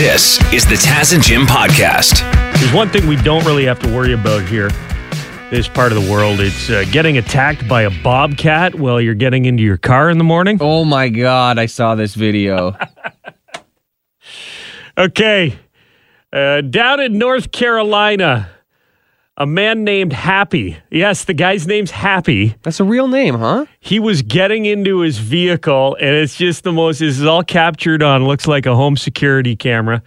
This 0.00 0.40
is 0.50 0.64
the 0.64 0.76
Taz 0.76 1.12
and 1.12 1.22
Jim 1.22 1.42
podcast. 1.42 2.22
There's 2.58 2.72
one 2.72 2.88
thing 2.88 3.06
we 3.06 3.16
don't 3.16 3.44
really 3.44 3.66
have 3.66 3.78
to 3.80 3.94
worry 3.94 4.14
about 4.14 4.48
here, 4.48 4.70
this 5.50 5.68
part 5.68 5.92
of 5.92 6.02
the 6.02 6.10
world. 6.10 6.40
It's 6.40 6.70
uh, 6.70 6.86
getting 6.90 7.18
attacked 7.18 7.68
by 7.68 7.82
a 7.82 7.90
bobcat 8.02 8.76
while 8.76 8.98
you're 8.98 9.12
getting 9.12 9.44
into 9.44 9.62
your 9.62 9.76
car 9.76 10.08
in 10.08 10.16
the 10.16 10.24
morning. 10.24 10.56
Oh 10.58 10.86
my 10.86 11.10
god, 11.10 11.58
I 11.58 11.66
saw 11.66 11.96
this 11.96 12.14
video. 12.14 12.78
Okay. 14.98 15.58
Uh, 16.32 16.62
down 16.62 17.00
in 17.00 17.18
North 17.18 17.52
Carolina, 17.52 18.50
a 19.40 19.46
man 19.46 19.84
named 19.84 20.12
Happy. 20.12 20.76
Yes, 20.90 21.24
the 21.24 21.32
guy's 21.32 21.66
name's 21.66 21.90
Happy. 21.90 22.54
That's 22.62 22.78
a 22.78 22.84
real 22.84 23.08
name, 23.08 23.36
huh? 23.36 23.64
He 23.80 23.98
was 23.98 24.20
getting 24.20 24.66
into 24.66 24.98
his 25.00 25.16
vehicle, 25.16 25.96
and 25.98 26.10
it's 26.14 26.36
just 26.36 26.62
the 26.62 26.72
most, 26.72 26.98
this 26.98 27.18
is 27.18 27.24
all 27.24 27.42
captured 27.42 28.02
on, 28.02 28.26
looks 28.26 28.46
like 28.46 28.66
a 28.66 28.76
home 28.76 28.98
security 28.98 29.56
camera. 29.56 30.02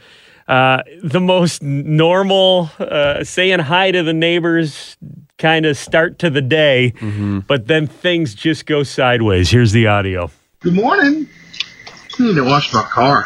Uh, 0.48 0.84
the 1.04 1.20
most 1.20 1.64
normal, 1.64 2.70
uh, 2.78 3.24
saying 3.24 3.58
hi 3.58 3.90
to 3.90 4.04
the 4.04 4.14
neighbors 4.14 4.98
kind 5.40 5.66
of 5.66 5.78
start 5.78 6.20
to 6.20 6.30
the 6.30 6.42
day, 6.42 6.94
but 7.48 7.66
then 7.66 7.88
things 7.88 8.36
just 8.36 8.68
go 8.68 8.84
sideways. 8.84 9.50
Here's 9.50 9.72
the 9.72 9.88
audio. 9.88 10.30
Good 10.60 10.76
morning. 10.76 11.28
I 12.20 12.24
need 12.24 12.36
to 12.36 12.44
wash 12.44 12.72
my 12.72 12.84
car. 12.84 13.26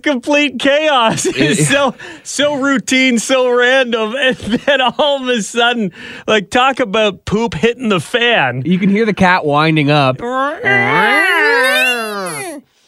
complete 0.11 0.59
chaos. 0.59 1.25
It's 1.41 1.67
so 1.67 1.95
so 2.23 2.55
routine, 2.55 3.17
so 3.17 3.49
random, 3.49 4.15
and 4.19 4.35
then 4.37 4.81
all 4.81 5.21
of 5.21 5.27
a 5.27 5.41
sudden, 5.41 5.91
like 6.27 6.49
talk 6.49 6.79
about 6.79 7.25
poop 7.25 7.53
hitting 7.53 7.89
the 7.89 7.99
fan. 7.99 8.61
You 8.65 8.77
can 8.77 8.89
hear 8.89 9.05
the 9.05 9.13
cat 9.13 9.45
winding 9.45 9.89
up. 9.89 10.21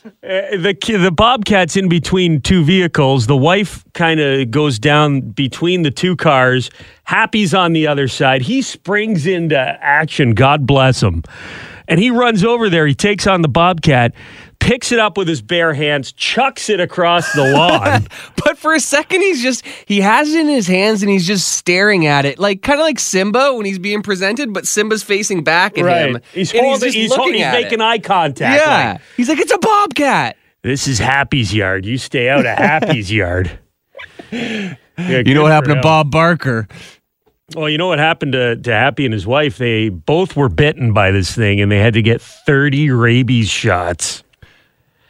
Uh, 0.05 0.57
the 0.57 0.75
the 0.99 1.11
bobcat's 1.11 1.77
in 1.77 1.87
between 1.87 2.41
two 2.41 2.63
vehicles. 2.63 3.27
The 3.27 3.37
wife 3.37 3.85
kind 3.93 4.19
of 4.19 4.51
goes 4.51 4.77
down 4.77 5.21
between 5.21 5.83
the 5.83 5.91
two 5.91 6.15
cars. 6.15 6.69
Happy's 7.05 7.53
on 7.53 7.73
the 7.73 7.87
other 7.87 8.07
side. 8.07 8.41
He 8.41 8.61
springs 8.61 9.25
into 9.25 9.57
action. 9.57 10.31
God 10.31 10.67
bless 10.67 11.01
him. 11.01 11.23
And 11.87 11.99
he 11.99 12.11
runs 12.11 12.43
over 12.43 12.69
there. 12.69 12.87
He 12.87 12.95
takes 12.95 13.27
on 13.27 13.41
the 13.41 13.47
bobcat, 13.49 14.13
picks 14.63 14.91
it 14.91 14.99
up 14.99 15.17
with 15.17 15.27
his 15.27 15.41
bare 15.41 15.73
hands, 15.73 16.11
chucks 16.13 16.69
it 16.69 16.79
across 16.79 17.31
the 17.33 17.51
lawn. 17.51 18.07
But 18.43 18.57
for 18.57 18.73
a 18.73 18.79
second, 18.79 19.21
he's 19.21 19.41
just, 19.41 19.65
he 19.85 20.01
has 20.01 20.33
it 20.33 20.39
in 20.41 20.47
his 20.47 20.67
hands 20.67 21.01
and 21.01 21.09
he's 21.09 21.25
just 21.25 21.53
staring 21.53 22.05
at 22.07 22.25
it. 22.25 22.39
Like, 22.39 22.61
kind 22.61 22.79
of 22.79 22.83
like 22.83 22.99
Simba 22.99 23.53
when 23.53 23.65
he's 23.65 23.79
being 23.79 24.01
presented, 24.03 24.53
but 24.53 24.67
Simba's 24.67 25.01
facing 25.01 25.43
back 25.45 25.77
at 25.77 25.85
him. 25.85 26.19
He's 26.33 26.51
holding. 26.51 26.91
He's, 26.91 27.13
holding, 27.15 27.35
he's 27.35 27.43
at 27.43 27.53
making 27.53 27.79
it. 27.79 27.81
eye 27.81 27.99
contact. 27.99 28.61
Yeah. 28.61 28.91
like, 28.93 29.01
he's 29.15 29.29
like, 29.29 29.39
it's 29.39 29.51
a 29.53 29.57
bobcat. 29.59 30.35
this 30.61 30.87
is 30.89 30.99
Happy's 30.99 31.53
yard. 31.53 31.85
You 31.85 31.97
stay 31.97 32.27
out 32.29 32.39
of 32.45 32.57
Happy's 32.57 33.11
yard. 33.11 33.57
Yeah, 34.31 34.75
You 34.97 35.33
know 35.33 35.43
what 35.43 35.51
happened 35.51 35.71
for 35.71 35.75
to. 35.77 35.81
Bob 35.81 36.11
Barker? 36.11 36.67
Well, 37.55 37.69
you 37.69 37.77
know 37.77 37.87
what 37.87 37.99
happened 37.99 38.33
to, 38.33 38.55
to 38.57 38.71
Happy 38.71 39.05
and 39.05 39.13
his 39.13 39.25
wife? 39.27 39.57
They 39.57 39.89
both 39.89 40.35
were 40.35 40.49
bitten 40.49 40.93
by 40.93 41.11
this 41.11 41.33
thing 41.35 41.61
and 41.61 41.71
they 41.71 41.79
had 41.79 41.93
to 41.93 42.01
get 42.01 42.21
30 42.21 42.89
rabies 42.91 43.49
shots. 43.49 44.22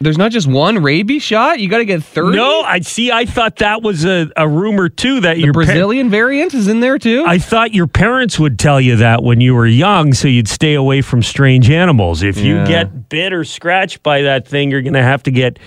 There's 0.00 0.18
not 0.18 0.32
just 0.32 0.46
one 0.46 0.82
rabies 0.82 1.22
shot. 1.22 1.60
You 1.60 1.68
got 1.68 1.78
to 1.78 1.84
get 1.84 2.02
30. 2.02 2.36
No, 2.36 2.60
I 2.62 2.80
see. 2.80 3.10
I 3.10 3.24
thought 3.24 3.56
that 3.56 3.82
was 3.82 4.04
a, 4.04 4.30
a 4.36 4.46
rumor 4.46 4.88
too 4.88 5.20
that 5.20 5.36
the 5.36 5.42
your 5.42 5.54
par- 5.54 5.64
Brazilian 5.64 6.10
variant 6.10 6.52
is 6.52 6.68
in 6.68 6.80
there 6.80 6.98
too. 6.98 7.24
I 7.26 7.38
thought 7.38 7.72
your 7.72 7.86
parents 7.86 8.38
would 8.38 8.58
tell 8.58 8.80
you 8.80 8.96
that 8.96 9.22
when 9.22 9.40
you 9.40 9.54
were 9.54 9.66
young 9.66 10.12
so 10.12 10.28
you'd 10.28 10.48
stay 10.48 10.74
away 10.74 11.00
from 11.00 11.22
strange 11.22 11.70
animals. 11.70 12.22
If 12.22 12.38
you 12.38 12.56
get 12.66 13.08
bit 13.08 13.32
or 13.32 13.44
scratched 13.44 14.02
by 14.02 14.22
that 14.22 14.46
thing, 14.46 14.70
you're 14.70 14.82
going 14.82 14.94
to 14.94 15.02
have 15.02 15.22
to 15.22 15.30
get 15.30 15.58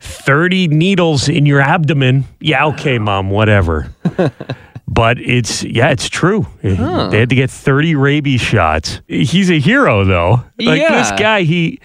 30 0.00 0.68
needles 0.68 1.28
in 1.28 1.44
your 1.44 1.60
abdomen. 1.60 2.24
Yeah, 2.40 2.66
okay, 2.66 2.98
mom, 2.98 3.30
whatever. 3.30 3.92
but 4.88 5.18
it's, 5.18 5.64
yeah, 5.64 5.90
it's 5.90 6.08
true. 6.08 6.46
They 6.62 6.74
had 6.74 7.28
to 7.30 7.34
get 7.34 7.50
30 7.50 7.94
rabies 7.96 8.40
shots. 8.40 9.00
He's 9.08 9.50
a 9.50 9.58
hero, 9.58 10.04
though. 10.04 10.44
Like 10.58 10.80
this 10.88 11.10
guy, 11.18 11.42
he. 11.42 11.80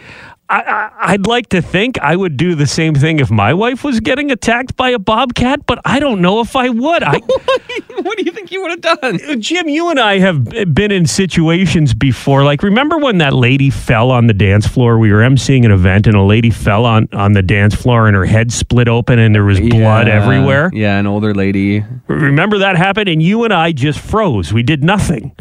I, 0.51 0.91
I'd 1.13 1.27
like 1.27 1.47
to 1.49 1.61
think 1.61 1.97
I 1.99 2.13
would 2.13 2.35
do 2.35 2.55
the 2.55 2.67
same 2.67 2.93
thing 2.93 3.19
if 3.19 3.31
my 3.31 3.53
wife 3.53 3.85
was 3.85 4.01
getting 4.01 4.31
attacked 4.31 4.75
by 4.75 4.89
a 4.89 4.99
bobcat, 4.99 5.65
but 5.65 5.79
I 5.85 5.99
don't 5.99 6.21
know 6.21 6.41
if 6.41 6.57
I 6.57 6.67
would. 6.67 7.03
I, 7.03 7.19
what 8.01 8.17
do 8.17 8.25
you 8.25 8.33
think 8.33 8.51
you 8.51 8.61
would 8.61 8.71
have 8.71 8.81
done? 8.81 9.19
Uh, 9.29 9.35
Jim, 9.35 9.69
you 9.69 9.89
and 9.89 9.97
I 9.97 10.19
have 10.19 10.43
been 10.73 10.91
in 10.91 11.05
situations 11.05 11.93
before. 11.93 12.43
Like, 12.43 12.63
remember 12.63 12.97
when 12.97 13.19
that 13.19 13.33
lady 13.33 13.69
fell 13.69 14.11
on 14.11 14.27
the 14.27 14.33
dance 14.33 14.67
floor? 14.67 14.97
We 14.99 15.13
were 15.13 15.19
emceeing 15.19 15.63
an 15.63 15.71
event, 15.71 16.05
and 16.05 16.17
a 16.17 16.21
lady 16.21 16.49
fell 16.49 16.85
on 16.85 17.07
on 17.13 17.31
the 17.31 17.41
dance 17.41 17.73
floor, 17.73 18.07
and 18.07 18.15
her 18.15 18.25
head 18.25 18.51
split 18.51 18.89
open, 18.89 19.19
and 19.19 19.33
there 19.33 19.45
was 19.45 19.59
blood 19.61 20.09
everywhere. 20.09 20.69
Yeah, 20.73 20.99
an 20.99 21.07
older 21.07 21.33
lady. 21.33 21.85
Remember 22.07 22.57
that 22.57 22.75
happened, 22.75 23.07
and 23.07 23.23
you 23.23 23.45
and 23.45 23.53
I 23.53 23.71
just 23.71 23.99
froze. 23.99 24.51
We 24.51 24.63
did 24.63 24.83
nothing, 24.83 25.33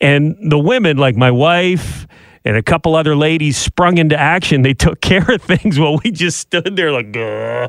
and 0.00 0.34
the 0.50 0.58
women, 0.58 0.96
like 0.96 1.14
my 1.16 1.30
wife. 1.30 2.06
And 2.46 2.56
a 2.56 2.62
couple 2.62 2.94
other 2.94 3.16
ladies 3.16 3.56
sprung 3.58 3.98
into 3.98 4.16
action. 4.18 4.62
They 4.62 4.72
took 4.74 5.00
care 5.10 5.28
of 5.30 5.42
things 5.42 5.78
while 5.78 5.98
we 6.04 6.10
just 6.12 6.38
stood 6.38 6.76
there 6.76 6.92
like, 6.92 7.10
Gah. 7.12 7.68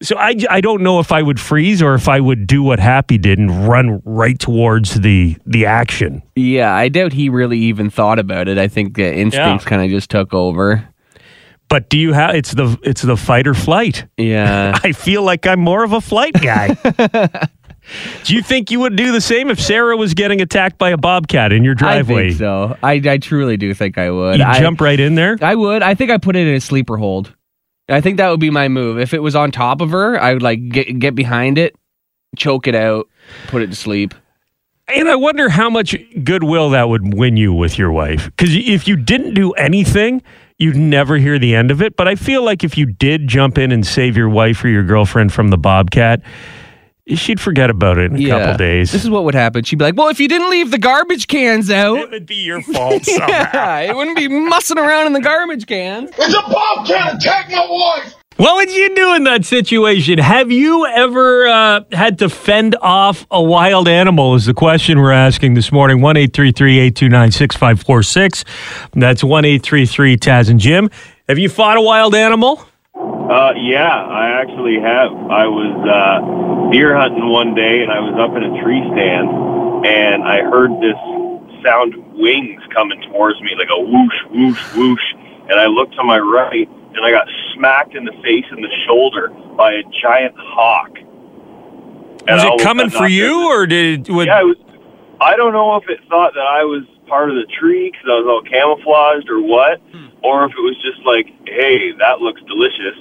So 0.00 0.16
I 0.16 0.60
don't 0.60 0.82
know 0.82 1.00
if 1.00 1.10
I 1.10 1.22
would 1.22 1.40
freeze 1.40 1.82
or 1.82 1.94
if 1.94 2.08
I 2.08 2.20
would 2.20 2.46
do 2.46 2.62
what 2.62 2.78
Happy 2.78 3.18
did 3.18 3.38
and 3.38 3.66
run 3.68 4.00
right 4.04 4.38
towards 4.38 4.94
the 5.00 5.36
the 5.44 5.66
action. 5.66 6.22
Yeah, 6.36 6.72
I 6.72 6.88
doubt 6.88 7.12
he 7.12 7.28
really 7.28 7.58
even 7.58 7.90
thought 7.90 8.18
about 8.20 8.46
it. 8.46 8.58
I 8.58 8.68
think 8.68 8.94
the 8.94 9.12
instincts 9.12 9.64
Yeah. 9.64 9.68
kind 9.68 9.82
of 9.82 9.90
just 9.90 10.08
took 10.10 10.32
over. 10.34 10.88
But 11.68 11.90
do 11.90 11.98
you 11.98 12.12
have 12.12 12.34
it's 12.36 12.52
the 12.54 12.78
it's 12.84 13.02
the 13.02 13.16
fight 13.16 13.46
or 13.48 13.54
flight? 13.54 14.06
Yeah. 14.16 14.78
I 14.84 14.92
feel 14.92 15.22
like 15.24 15.46
I'm 15.48 15.60
more 15.60 15.82
of 15.82 15.92
a 15.92 16.00
flight 16.00 16.34
guy. 16.34 16.76
do 18.24 18.34
you 18.34 18.42
think 18.42 18.70
you 18.70 18.80
would 18.80 18.96
do 18.96 19.12
the 19.12 19.20
same 19.20 19.50
if 19.50 19.60
Sarah 19.60 19.96
was 19.96 20.14
getting 20.14 20.40
attacked 20.40 20.78
by 20.78 20.90
a 20.90 20.96
bobcat 20.96 21.52
in 21.52 21.64
your 21.64 21.74
I 21.74 22.02
driveway? 22.02 22.28
think 22.28 22.38
so. 22.38 22.76
I, 22.82 23.00
I 23.04 23.18
truly 23.18 23.56
do 23.56 23.72
think 23.74 23.98
I 23.98 24.10
would. 24.10 24.38
You 24.38 24.44
I, 24.44 24.58
jump 24.60 24.80
right 24.80 24.98
in 24.98 25.14
there? 25.14 25.36
I 25.40 25.54
would. 25.54 25.82
I 25.82 25.94
think 25.94 26.10
I 26.10 26.18
put 26.18 26.36
it 26.36 26.46
in 26.46 26.54
a 26.54 26.60
sleeper 26.60 26.96
hold. 26.96 27.34
I 27.88 28.00
think 28.00 28.18
that 28.18 28.28
would 28.28 28.40
be 28.40 28.50
my 28.50 28.68
move. 28.68 28.98
If 28.98 29.14
it 29.14 29.22
was 29.22 29.34
on 29.34 29.50
top 29.50 29.80
of 29.80 29.90
her, 29.90 30.20
I 30.20 30.34
would 30.34 30.42
like 30.42 30.68
get 30.68 30.98
get 30.98 31.14
behind 31.14 31.56
it, 31.56 31.74
choke 32.36 32.66
it 32.66 32.74
out, 32.74 33.08
put 33.46 33.62
it 33.62 33.68
to 33.68 33.76
sleep. 33.76 34.14
And 34.88 35.08
I 35.08 35.16
wonder 35.16 35.50
how 35.50 35.68
much 35.68 35.94
goodwill 36.24 36.70
that 36.70 36.88
would 36.88 37.14
win 37.14 37.36
you 37.36 37.52
with 37.52 37.78
your 37.78 37.92
wife. 37.92 38.26
Because 38.26 38.54
if 38.54 38.88
you 38.88 38.96
didn't 38.96 39.34
do 39.34 39.52
anything, 39.52 40.22
you'd 40.58 40.76
never 40.76 41.18
hear 41.18 41.38
the 41.38 41.54
end 41.54 41.70
of 41.70 41.82
it. 41.82 41.94
But 41.96 42.08
I 42.08 42.14
feel 42.14 42.42
like 42.42 42.64
if 42.64 42.78
you 42.78 42.86
did 42.86 43.28
jump 43.28 43.58
in 43.58 43.70
and 43.70 43.86
save 43.86 44.16
your 44.16 44.30
wife 44.30 44.64
or 44.64 44.68
your 44.68 44.84
girlfriend 44.84 45.32
from 45.32 45.48
the 45.48 45.58
bobcat, 45.58 46.22
she'd 47.14 47.40
forget 47.40 47.70
about 47.70 47.98
it 47.98 48.12
in 48.12 48.24
a 48.24 48.28
couple 48.28 48.56
days. 48.56 48.92
This 48.92 49.04
is 49.04 49.10
what 49.10 49.24
would 49.24 49.34
happen. 49.34 49.64
She'd 49.64 49.76
be 49.76 49.84
like, 49.84 49.96
"Well, 49.96 50.08
if 50.08 50.20
you 50.20 50.28
didn't 50.28 50.50
leave 50.50 50.70
the 50.70 50.78
garbage 50.78 51.26
cans 51.26 51.70
out, 51.70 51.98
it 51.98 52.04
out, 52.04 52.10
would 52.10 52.26
be 52.26 52.36
your 52.36 52.62
fault 52.62 53.04
somehow. 53.04 53.28
yeah, 53.28 53.78
it 53.80 53.96
wouldn't 53.96 54.16
be 54.16 54.28
mussing 54.28 54.78
around 54.78 55.06
in 55.06 55.12
the 55.12 55.20
garbage 55.20 55.66
cans." 55.66 56.10
It's 56.18 56.34
a 56.34 56.42
bobcat! 56.50 57.16
Attack 57.16 57.50
my 57.50 57.66
wife! 57.68 58.14
What 58.38 58.54
would 58.54 58.72
you 58.72 58.94
do 58.94 59.14
in 59.14 59.24
that 59.24 59.44
situation? 59.44 60.18
Have 60.18 60.52
you 60.52 60.86
ever 60.86 61.48
uh, 61.48 61.80
had 61.90 62.20
to 62.20 62.28
fend 62.28 62.76
off 62.80 63.26
a 63.32 63.42
wild 63.42 63.88
animal? 63.88 64.36
Is 64.36 64.46
the 64.46 64.54
question 64.54 65.00
we're 65.00 65.10
asking 65.10 65.54
this 65.54 65.72
morning. 65.72 66.00
One 66.00 66.16
eight 66.16 66.34
three 66.34 66.52
three 66.52 66.78
eight 66.78 66.94
two 66.94 67.08
nine 67.08 67.32
six 67.32 67.56
five 67.56 67.82
four 67.82 68.04
six. 68.04 68.44
That's 68.92 69.24
one 69.24 69.44
eight 69.44 69.64
three 69.64 69.86
three 69.86 70.16
Taz 70.16 70.48
and 70.48 70.60
Jim. 70.60 70.88
Have 71.28 71.38
you 71.38 71.48
fought 71.48 71.78
a 71.78 71.80
wild 71.80 72.14
animal? 72.14 72.64
Uh, 72.98 73.52
yeah, 73.56 73.94
I 73.94 74.40
actually 74.42 74.80
have. 74.80 75.12
I 75.30 75.46
was 75.46 75.74
uh, 75.86 76.72
deer 76.72 76.96
hunting 76.96 77.28
one 77.28 77.54
day, 77.54 77.82
and 77.82 77.92
I 77.92 78.00
was 78.00 78.16
up 78.18 78.34
in 78.34 78.42
a 78.42 78.52
tree 78.62 78.82
stand, 78.90 79.86
and 79.86 80.24
I 80.24 80.42
heard 80.42 80.72
this 80.82 80.98
sound 81.62 81.94
of 81.94 82.02
wings 82.18 82.62
coming 82.74 83.00
towards 83.12 83.40
me, 83.40 83.54
like 83.56 83.68
a 83.70 83.78
whoosh, 83.78 84.18
whoosh, 84.32 84.62
whoosh. 84.74 85.06
And 85.48 85.60
I 85.60 85.66
looked 85.66 85.94
to 85.94 86.02
my 86.02 86.18
right, 86.18 86.68
and 86.96 87.04
I 87.04 87.10
got 87.10 87.28
smacked 87.54 87.94
in 87.94 88.04
the 88.04 88.16
face 88.24 88.44
and 88.50 88.64
the 88.64 88.72
shoulder 88.86 89.28
by 89.56 89.72
a 89.74 89.82
giant 90.02 90.34
hawk. 90.36 90.90
And 92.26 92.36
Was 92.36 92.44
it 92.44 92.52
of 92.54 92.60
coming 92.60 92.90
for 92.90 93.04
I- 93.04 93.14
you, 93.14 93.46
or 93.48 93.66
did? 93.66 94.08
Would, 94.08 94.26
yeah, 94.26 94.40
it 94.40 94.44
was. 94.44 94.56
I 95.20 95.36
don't 95.36 95.52
know 95.52 95.76
if 95.76 95.88
it 95.88 96.00
thought 96.08 96.34
that 96.34 96.46
I 96.46 96.64
was 96.64 96.84
part 97.06 97.30
of 97.30 97.36
the 97.36 97.46
tree 97.58 97.90
because 97.90 98.06
I 98.06 98.18
was 98.20 98.26
all 98.26 98.42
camouflaged 98.42 99.28
or 99.30 99.40
what, 99.42 99.80
or 100.22 100.44
if 100.44 100.52
it 100.52 100.60
was 100.60 100.76
just 100.82 101.04
like, 101.06 101.26
hey, 101.46 101.92
that 101.98 102.20
looks 102.20 102.40
delicious. 102.42 102.96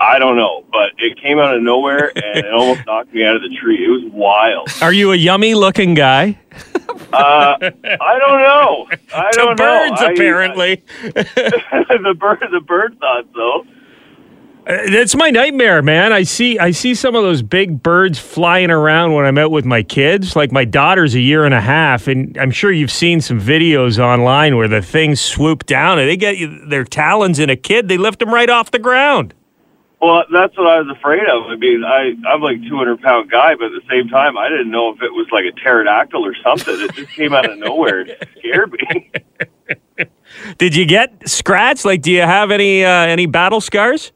I 0.00 0.18
don't 0.18 0.36
know, 0.36 0.64
but 0.72 0.90
it 0.98 1.20
came 1.20 1.38
out 1.38 1.54
of 1.54 1.62
nowhere 1.62 2.10
and 2.16 2.38
it 2.44 2.52
almost 2.52 2.84
knocked 2.86 3.12
me 3.14 3.24
out 3.24 3.36
of 3.36 3.42
the 3.42 3.56
tree. 3.60 3.84
It 3.84 3.88
was 3.88 4.10
wild. 4.12 4.68
Are 4.80 4.92
you 4.92 5.12
a 5.12 5.16
yummy 5.16 5.54
looking 5.54 5.94
guy? 5.94 6.38
Uh, 7.12 7.56
I 7.60 8.18
don't 8.18 8.40
know. 8.40 8.86
I 9.14 9.30
To 9.32 9.38
don't 9.38 9.56
birds, 9.58 10.00
know. 10.00 10.06
I- 10.06 10.12
apparently. 10.12 10.82
the 11.02 12.16
bird, 12.18 12.42
the 12.50 12.60
bird 12.60 12.98
thought 12.98 13.26
so. 13.34 13.66
Uh, 14.64 14.76
That's 14.90 15.16
my 15.16 15.30
nightmare, 15.30 15.82
man. 15.82 16.12
I 16.12 16.22
see 16.22 16.56
I 16.58 16.70
see 16.70 16.94
some 16.94 17.16
of 17.16 17.22
those 17.24 17.42
big 17.42 17.82
birds 17.82 18.18
flying 18.20 18.70
around 18.70 19.12
when 19.12 19.26
I'm 19.26 19.36
out 19.36 19.50
with 19.50 19.64
my 19.64 19.82
kids. 19.82 20.36
Like 20.36 20.52
my 20.52 20.64
daughter's 20.64 21.14
a 21.16 21.20
year 21.20 21.44
and 21.44 21.52
a 21.52 21.60
half, 21.60 22.06
and 22.06 22.36
I'm 22.38 22.52
sure 22.52 22.70
you've 22.70 22.92
seen 22.92 23.20
some 23.20 23.40
videos 23.40 23.98
online 23.98 24.56
where 24.56 24.68
the 24.68 24.80
things 24.80 25.20
swoop 25.20 25.66
down 25.66 25.98
and 25.98 26.08
they 26.08 26.16
get 26.16 26.36
you- 26.38 26.64
their 26.66 26.84
talons 26.84 27.40
in 27.40 27.50
a 27.50 27.56
kid. 27.56 27.88
They 27.88 27.98
lift 27.98 28.20
them 28.20 28.32
right 28.32 28.48
off 28.48 28.70
the 28.70 28.78
ground. 28.78 29.34
Well, 30.00 30.24
that's 30.32 30.56
what 30.56 30.66
I 30.68 30.80
was 30.80 30.96
afraid 30.96 31.26
of. 31.28 31.44
I 31.48 31.56
mean, 31.56 31.82
I 31.84 32.12
I'm 32.28 32.40
like 32.40 32.60
200 32.62 33.00
pound 33.02 33.30
guy, 33.32 33.56
but 33.56 33.66
at 33.66 33.72
the 33.72 33.82
same 33.90 34.08
time, 34.08 34.38
I 34.38 34.48
didn't 34.48 34.70
know 34.70 34.90
if 34.90 35.02
it 35.02 35.12
was 35.12 35.26
like 35.32 35.44
a 35.44 35.52
pterodactyl 35.60 36.24
or 36.24 36.36
something. 36.42 36.74
It 36.78 36.94
just 36.94 37.10
came 37.12 37.34
out 37.34 37.50
of 37.50 37.58
nowhere. 37.58 38.00
It 38.02 38.28
scared 38.38 38.72
me. 38.72 39.10
Did 40.58 40.76
you 40.76 40.86
get 40.86 41.28
scratched? 41.28 41.84
Like, 41.84 42.02
do 42.02 42.10
you 42.12 42.22
have 42.22 42.50
any 42.52 42.84
uh, 42.84 42.88
any 42.88 43.26
battle 43.26 43.60
scars? 43.60 44.12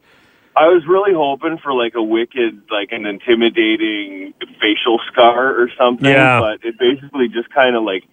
I 0.56 0.68
was 0.68 0.86
really 0.86 1.12
hoping 1.12 1.58
for 1.58 1.74
like 1.74 1.94
a 1.94 2.02
wicked, 2.02 2.62
like 2.70 2.90
an 2.92 3.04
intimidating 3.04 4.32
facial 4.60 4.98
scar 5.12 5.54
or 5.60 5.68
something, 5.78 6.06
Yeah. 6.06 6.40
but 6.40 6.64
it 6.64 6.78
basically 6.78 7.28
just 7.28 7.50
kind 7.50 7.76
of 7.76 7.82
like 7.82 8.04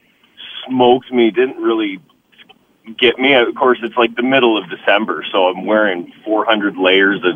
smoked 0.67 1.11
me. 1.11 1.31
Didn't 1.31 1.61
really 1.61 1.99
get 2.97 3.17
me. 3.17 3.33
Of 3.33 3.55
course, 3.55 3.79
it's 3.81 3.95
like 3.95 4.15
the 4.15 4.23
middle 4.23 4.57
of 4.57 4.69
December, 4.69 5.23
so 5.31 5.45
I'm 5.47 5.65
wearing 5.65 6.11
400 6.25 6.75
layers 6.77 7.21
of 7.23 7.35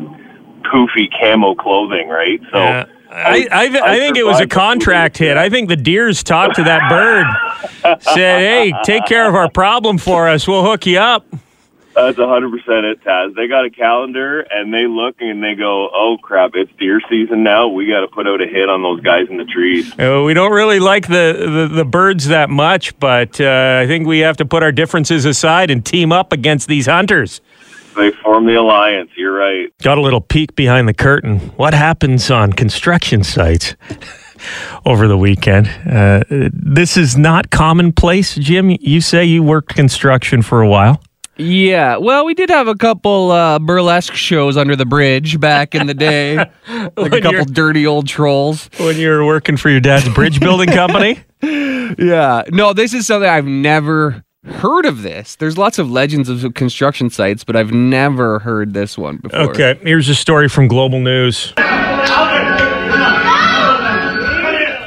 poofy 0.70 1.08
camo 1.18 1.54
clothing, 1.54 2.08
right? 2.08 2.40
So. 2.52 2.58
Yeah. 2.58 2.84
I, 3.10 3.48
I, 3.50 3.64
I 3.92 3.96
think 3.98 4.18
it 4.18 4.26
was 4.26 4.38
a 4.38 4.46
contract 4.46 5.16
hit. 5.16 5.38
I 5.38 5.48
think 5.48 5.70
the 5.70 5.76
deers 5.76 6.22
talked 6.22 6.56
to 6.56 6.64
that 6.64 6.90
bird, 6.90 7.96
said, 8.02 8.40
"Hey, 8.40 8.74
take 8.84 9.06
care 9.06 9.26
of 9.26 9.34
our 9.34 9.50
problem 9.50 9.96
for 9.96 10.28
us. 10.28 10.46
We'll 10.46 10.62
hook 10.62 10.84
you 10.84 10.98
up." 10.98 11.24
That's 11.98 12.16
hundred 12.16 12.50
percent 12.50 12.86
it, 12.86 13.02
Taz. 13.02 13.34
They 13.34 13.48
got 13.48 13.64
a 13.64 13.70
calendar 13.70 14.40
and 14.40 14.72
they 14.72 14.86
look 14.86 15.16
and 15.20 15.42
they 15.42 15.54
go, 15.56 15.88
"Oh 15.92 16.16
crap, 16.22 16.52
it's 16.54 16.70
deer 16.78 17.00
season 17.08 17.42
now. 17.42 17.66
We 17.66 17.88
got 17.88 18.00
to 18.02 18.08
put 18.08 18.28
out 18.28 18.40
a 18.40 18.46
hit 18.46 18.68
on 18.68 18.82
those 18.82 19.00
guys 19.00 19.28
in 19.28 19.36
the 19.36 19.44
trees." 19.44 19.92
Uh, 19.98 20.22
we 20.24 20.32
don't 20.32 20.52
really 20.52 20.78
like 20.78 21.08
the, 21.08 21.66
the, 21.68 21.74
the 21.74 21.84
birds 21.84 22.28
that 22.28 22.50
much, 22.50 22.98
but 23.00 23.40
uh, 23.40 23.80
I 23.82 23.86
think 23.88 24.06
we 24.06 24.20
have 24.20 24.36
to 24.36 24.44
put 24.44 24.62
our 24.62 24.70
differences 24.70 25.24
aside 25.24 25.72
and 25.72 25.84
team 25.84 26.12
up 26.12 26.32
against 26.32 26.68
these 26.68 26.86
hunters. 26.86 27.40
They 27.96 28.12
form 28.12 28.46
the 28.46 28.54
alliance. 28.54 29.10
You're 29.16 29.32
right. 29.32 29.76
Got 29.82 29.98
a 29.98 30.00
little 30.00 30.20
peek 30.20 30.54
behind 30.54 30.86
the 30.86 30.94
curtain. 30.94 31.40
What 31.56 31.74
happens 31.74 32.30
on 32.30 32.52
construction 32.52 33.24
sites 33.24 33.74
over 34.86 35.08
the 35.08 35.18
weekend? 35.18 35.66
Uh, 35.84 36.22
this 36.30 36.96
is 36.96 37.16
not 37.18 37.50
commonplace, 37.50 38.36
Jim. 38.36 38.76
You 38.80 39.00
say 39.00 39.24
you 39.24 39.42
worked 39.42 39.74
construction 39.74 40.42
for 40.42 40.62
a 40.62 40.68
while. 40.68 41.02
Yeah, 41.38 41.98
well, 41.98 42.24
we 42.24 42.34
did 42.34 42.50
have 42.50 42.66
a 42.66 42.74
couple 42.74 43.30
uh, 43.30 43.60
burlesque 43.60 44.14
shows 44.14 44.56
under 44.56 44.74
the 44.74 44.84
bridge 44.84 45.38
back 45.38 45.74
in 45.74 45.86
the 45.86 45.94
day, 45.94 46.36
like 46.96 47.12
a 47.12 47.20
couple 47.20 47.44
dirty 47.44 47.86
old 47.86 48.08
trolls. 48.08 48.68
When 48.78 48.96
you 48.96 49.08
were 49.08 49.24
working 49.24 49.56
for 49.56 49.70
your 49.70 49.80
dad's 49.80 50.08
bridge 50.08 50.40
building 50.40 50.68
company? 50.70 51.20
Yeah, 51.98 52.42
no, 52.50 52.74
this 52.74 52.92
is 52.92 53.06
something 53.06 53.30
I've 53.30 53.46
never 53.46 54.22
heard 54.44 54.84
of. 54.84 55.02
This 55.02 55.36
there's 55.36 55.56
lots 55.56 55.78
of 55.78 55.90
legends 55.90 56.28
of 56.28 56.52
construction 56.52 57.08
sites, 57.08 57.44
but 57.44 57.56
I've 57.56 57.72
never 57.72 58.40
heard 58.40 58.74
this 58.74 58.98
one 58.98 59.16
before. 59.18 59.50
Okay, 59.50 59.78
here's 59.82 60.08
a 60.10 60.14
story 60.14 60.48
from 60.50 60.68
Global 60.68 61.00
News. 61.00 61.54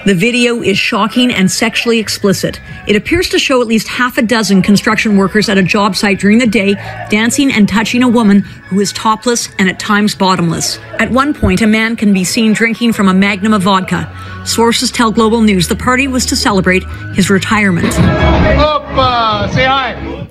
The 0.03 0.15
video 0.15 0.63
is 0.63 0.79
shocking 0.79 1.31
and 1.31 1.49
sexually 1.51 1.99
explicit. 1.99 2.59
It 2.87 2.95
appears 2.95 3.29
to 3.29 3.37
show 3.37 3.61
at 3.61 3.67
least 3.67 3.87
half 3.87 4.17
a 4.17 4.23
dozen 4.23 4.63
construction 4.63 5.15
workers 5.15 5.47
at 5.47 5.59
a 5.59 5.63
job 5.63 5.95
site 5.95 6.19
during 6.19 6.39
the 6.39 6.47
day 6.47 6.73
dancing 7.09 7.51
and 7.51 7.69
touching 7.69 8.01
a 8.01 8.07
woman 8.07 8.39
who 8.39 8.79
is 8.79 8.91
topless 8.93 9.49
and 9.59 9.69
at 9.69 9.79
times 9.79 10.15
bottomless. 10.15 10.79
At 10.97 11.11
one 11.11 11.35
point, 11.35 11.61
a 11.61 11.67
man 11.67 11.95
can 11.95 12.13
be 12.13 12.23
seen 12.23 12.53
drinking 12.53 12.93
from 12.93 13.09
a 13.09 13.13
magnum 13.13 13.53
of 13.53 13.61
vodka. 13.61 14.11
Sources 14.43 14.89
tell 14.89 15.11
Global 15.11 15.41
News 15.41 15.67
the 15.67 15.75
party 15.75 16.07
was 16.07 16.25
to 16.27 16.35
celebrate 16.35 16.83
his 17.13 17.29
retirement. 17.29 17.91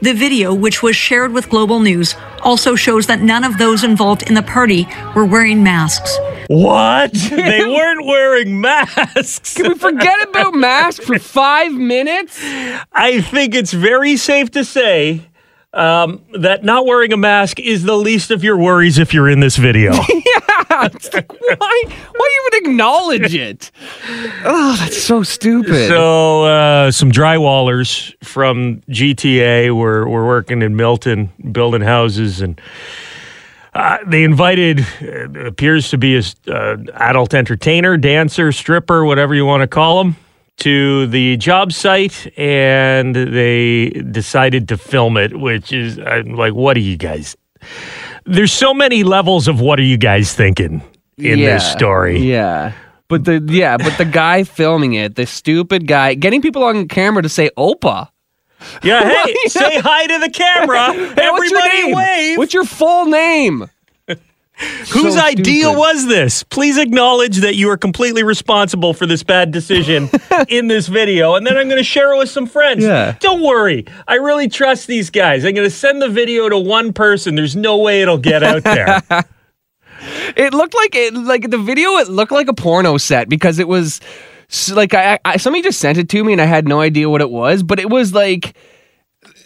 The 0.03 0.15
video, 0.15 0.53
which 0.53 0.83
was 0.83 0.97
shared 0.97 1.33
with 1.33 1.49
Global 1.49 1.79
News, 1.79 2.17
also 2.43 2.75
shows 2.75 3.07
that 3.07 3.21
none 3.21 3.45
of 3.45 3.59
those 3.59 3.85
involved 3.85 4.23
in 4.23 4.35
the 4.35 4.43
party 4.43 4.87
were 5.15 5.25
wearing 5.25 5.63
masks. 5.63 6.17
What? 6.49 7.13
they 7.31 7.65
weren't 7.65 8.07
wearing 8.07 8.61
masks. 8.61 9.55
Can 9.55 9.69
we 9.69 9.79
forget 9.79 10.29
about 10.29 10.55
masks 10.55 11.05
for 11.05 11.19
five 11.19 11.73
minutes? 11.73 12.39
I 12.93 13.21
think 13.21 13.55
it's 13.55 13.73
very 13.73 14.17
safe 14.17 14.51
to 14.53 14.65
say 14.65 15.23
um, 15.73 16.25
that 16.33 16.65
not 16.65 16.87
wearing 16.87 17.13
a 17.13 17.17
mask 17.17 17.61
is 17.61 17.85
the 17.85 17.97
least 17.97 18.31
of 18.31 18.43
your 18.43 18.57
worries 18.57 18.99
if 18.99 19.15
you're 19.15 19.29
in 19.29 19.41
this 19.41 19.57
video. 19.57 19.93
Why? 20.89 21.83
Why 22.17 22.49
even 22.49 22.71
acknowledge 22.71 23.35
it? 23.35 23.71
Oh, 24.45 24.77
that's 24.79 25.03
so 25.03 25.23
stupid. 25.23 25.89
so, 25.89 26.45
uh, 26.45 26.91
some 26.91 27.13
drywallers 27.13 28.15
from 28.25 28.81
GTA 28.89 29.75
were, 29.77 30.09
were 30.09 30.27
working 30.27 30.63
in 30.63 30.77
Milton, 30.77 31.33
building 31.53 31.83
houses, 31.83 32.41
and 32.41 32.61
uh, 33.75 33.99
they 34.07 34.25
invited, 34.25 34.81
uh, 35.03 35.47
appears 35.47 35.91
to 35.91 35.99
be 35.99 36.17
a 36.17 36.23
uh, 36.49 36.77
adult 36.95 37.35
entertainer, 37.35 37.97
dancer, 37.97 38.53
stripper, 38.53 39.05
whatever 39.05 39.35
you 39.35 39.47
want 39.47 39.61
to 39.61 39.69
call 39.69 40.03
them, 40.03 40.17
to 40.59 41.07
the 41.07 41.37
job 41.37 41.73
site, 41.73 42.33
and 42.39 43.15
they 43.15 43.91
decided 43.91 44.69
to 44.69 44.77
film 44.77 45.17
it. 45.17 45.39
Which 45.39 45.73
is 45.73 45.99
I'm 45.99 46.35
like, 46.35 46.55
what 46.55 46.77
are 46.77 46.81
you 46.81 46.97
guys? 46.97 47.37
There's 48.25 48.53
so 48.53 48.75
many 48.75 49.03
levels 49.03 49.49
of 49.49 49.61
what 49.61 49.79
are 49.79 49.85
you 49.85 49.97
guys 49.97 50.35
thinking 50.35 50.83
in 51.17 51.39
this 51.39 51.65
story? 51.71 52.21
Yeah. 52.21 52.73
But 53.09 53.25
the 53.25 53.45
yeah, 53.49 53.77
but 53.77 53.99
the 53.99 54.05
guy 54.05 54.45
filming 54.59 54.95
it, 54.95 55.17
the 55.17 55.27
stupid 55.27 55.87
guy, 55.89 56.15
getting 56.15 56.41
people 56.43 56.63
on 56.63 56.87
camera 56.87 57.23
to 57.23 57.29
say 57.29 57.51
"Opa." 57.57 58.09
Yeah, 58.85 59.03
hey, 59.25 59.35
say 59.49 59.81
hi 59.81 60.07
to 60.07 60.19
the 60.21 60.31
camera. 60.31 60.87
What's 60.89 61.19
Everybody 61.19 61.83
name? 61.83 61.97
wave. 61.97 62.39
What's 62.39 62.55
your 62.55 62.65
full 62.65 63.07
name? 63.07 63.69
Whose 64.91 65.15
so 65.15 65.21
idea 65.21 65.65
stupid. 65.65 65.79
was 65.79 66.07
this? 66.07 66.43
Please 66.43 66.77
acknowledge 66.77 67.39
that 67.39 67.55
you 67.55 67.71
are 67.71 67.77
completely 67.77 68.23
responsible 68.23 68.93
for 68.93 69.07
this 69.07 69.23
bad 69.23 69.53
decision 69.53 70.11
in 70.49 70.67
this 70.67 70.87
video, 70.87 71.35
and 71.35 71.47
then 71.47 71.57
I'm 71.57 71.69
going 71.69 71.79
to 71.79 71.85
share 71.85 72.13
it 72.13 72.19
with 72.19 72.29
some 72.29 72.47
friends. 72.47 72.85
Yeah. 72.85 73.17
Don't 73.21 73.43
worry. 73.43 73.87
I 74.07 74.17
really 74.17 74.49
trust 74.49 74.87
these 74.87 75.09
guys. 75.11 75.45
I'm 75.45 75.55
going 75.55 75.67
to 75.67 75.75
send 75.75 76.03
the 76.03 76.09
video 76.09 76.49
to 76.49 76.59
one 76.59 76.93
person. 76.93 77.35
There's 77.37 77.57
no 77.57 77.79
way 77.79 78.03
it'll 78.03 78.19
get 78.19 78.43
out 78.43 78.63
there. 78.65 79.03
It 80.37 80.55
looked 80.55 80.75
like 80.75 80.95
it 80.95 81.13
like 81.13 81.51
the 81.51 81.59
video. 81.59 81.97
It 81.99 82.09
looked 82.09 82.33
like 82.33 82.49
a 82.49 82.55
porno 82.55 82.97
set 82.97 83.29
because 83.29 83.59
it 83.59 83.69
was 83.69 84.01
like 84.73 84.95
I, 84.95 85.19
I 85.25 85.37
somebody 85.37 85.63
just 85.63 85.79
sent 85.79 85.99
it 85.99 86.09
to 86.11 86.25
me 86.25 86.33
and 86.33 86.41
I 86.41 86.47
had 86.47 86.67
no 86.67 86.81
idea 86.81 87.11
what 87.11 87.21
it 87.21 87.31
was, 87.31 87.63
but 87.63 87.79
it 87.79 87.91
was 87.91 88.15
like 88.15 88.57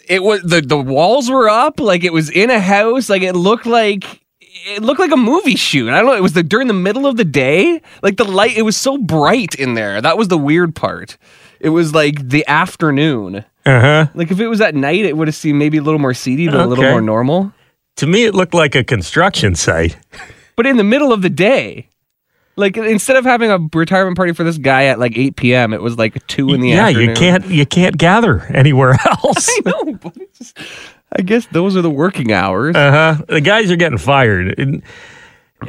it 0.07 0.23
was 0.23 0.41
the 0.43 0.61
the 0.61 0.77
walls 0.77 1.29
were 1.29 1.49
up 1.49 1.79
like 1.79 2.03
it 2.03 2.13
was 2.13 2.29
in 2.29 2.49
a 2.49 2.59
house 2.59 3.09
like 3.09 3.21
it 3.21 3.33
looked 3.33 3.65
like 3.65 4.21
it 4.55 4.81
looked 4.81 4.99
like 4.99 5.11
a 5.11 5.17
movie 5.17 5.55
shoot. 5.55 5.89
I 5.89 5.97
don't 5.97 6.07
know. 6.07 6.15
It 6.15 6.23
was 6.23 6.33
the 6.33 6.43
during 6.43 6.67
the 6.67 6.73
middle 6.73 7.05
of 7.05 7.17
the 7.17 7.25
day. 7.25 7.81
Like 8.01 8.17
the 8.17 8.23
light, 8.23 8.57
it 8.57 8.63
was 8.63 8.77
so 8.77 8.97
bright 8.97 9.55
in 9.55 9.73
there. 9.73 10.01
That 10.01 10.17
was 10.17 10.29
the 10.29 10.37
weird 10.37 10.75
part. 10.75 11.17
It 11.59 11.69
was 11.69 11.93
like 11.93 12.27
the 12.29 12.47
afternoon. 12.47 13.45
Uh 13.65 13.79
huh. 13.79 14.07
Like 14.13 14.31
if 14.31 14.39
it 14.39 14.47
was 14.47 14.61
at 14.61 14.75
night, 14.75 15.05
it 15.05 15.17
would 15.17 15.27
have 15.27 15.35
seemed 15.35 15.59
maybe 15.59 15.77
a 15.77 15.81
little 15.81 15.99
more 15.99 16.13
seedy, 16.13 16.47
but 16.47 16.59
a 16.59 16.65
little 16.65 16.83
more 16.83 17.01
normal. 17.01 17.53
To 17.97 18.07
me, 18.07 18.25
it 18.25 18.35
looked 18.35 18.53
like 18.53 18.75
a 18.75 18.83
construction 18.83 19.55
site. 19.55 19.97
But 20.57 20.65
in 20.65 20.77
the 20.77 20.85
middle 20.85 21.11
of 21.11 21.21
the 21.21 21.29
day, 21.29 21.89
like 22.55 22.77
instead 22.77 23.17
of 23.17 23.25
having 23.25 23.51
a 23.51 23.59
retirement 23.73 24.15
party 24.15 24.31
for 24.31 24.45
this 24.45 24.57
guy 24.57 24.85
at 24.85 24.99
like 24.99 25.17
8 25.17 25.35
p.m., 25.35 25.73
it 25.73 25.81
was 25.81 25.97
like 25.97 26.25
two 26.27 26.53
in 26.53 26.61
the 26.61 26.69
yeah, 26.69 26.87
afternoon. 26.87 27.07
Yeah, 27.07 27.09
you 27.09 27.15
can't 27.15 27.45
you 27.47 27.65
can't 27.65 27.97
gather 27.97 28.39
anywhere 28.43 28.91
else. 29.05 29.49
I 29.49 29.61
know, 29.65 29.93
but 29.95 30.15
it's 30.15 30.39
just, 30.39 30.57
I 31.17 31.21
guess 31.21 31.45
those 31.47 31.77
are 31.77 31.81
the 31.81 31.89
working 31.89 32.31
hours. 32.31 32.75
Uh 32.75 32.91
huh. 32.91 33.25
The 33.27 33.41
guys 33.41 33.71
are 33.71 33.75
getting 33.75 33.97
fired. 33.97 34.57
And, 34.59 34.81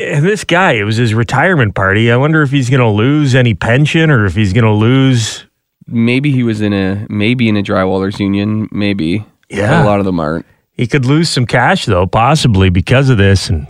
and 0.00 0.26
this 0.26 0.44
guy, 0.44 0.72
it 0.72 0.84
was 0.84 0.96
his 0.96 1.14
retirement 1.14 1.74
party. 1.74 2.10
I 2.10 2.16
wonder 2.16 2.42
if 2.42 2.50
he's 2.50 2.68
going 2.68 2.80
to 2.80 2.88
lose 2.88 3.34
any 3.34 3.54
pension 3.54 4.10
or 4.10 4.26
if 4.26 4.34
he's 4.34 4.52
going 4.52 4.64
to 4.64 4.72
lose. 4.72 5.46
maybe 5.86 6.32
he 6.32 6.42
was 6.42 6.60
in 6.60 6.72
a 6.72 7.06
maybe 7.08 7.48
in 7.48 7.56
a 7.56 7.62
drywallers 7.62 8.18
union. 8.18 8.68
Maybe. 8.72 9.24
Yeah. 9.48 9.84
a 9.84 9.86
lot 9.86 10.00
of 10.00 10.04
them 10.06 10.18
aren't. 10.18 10.44
He 10.72 10.86
could 10.86 11.06
lose 11.06 11.30
some 11.30 11.46
cash 11.46 11.86
though, 11.86 12.06
possibly 12.06 12.68
because 12.68 13.08
of 13.08 13.16
this. 13.16 13.48
And 13.48 13.66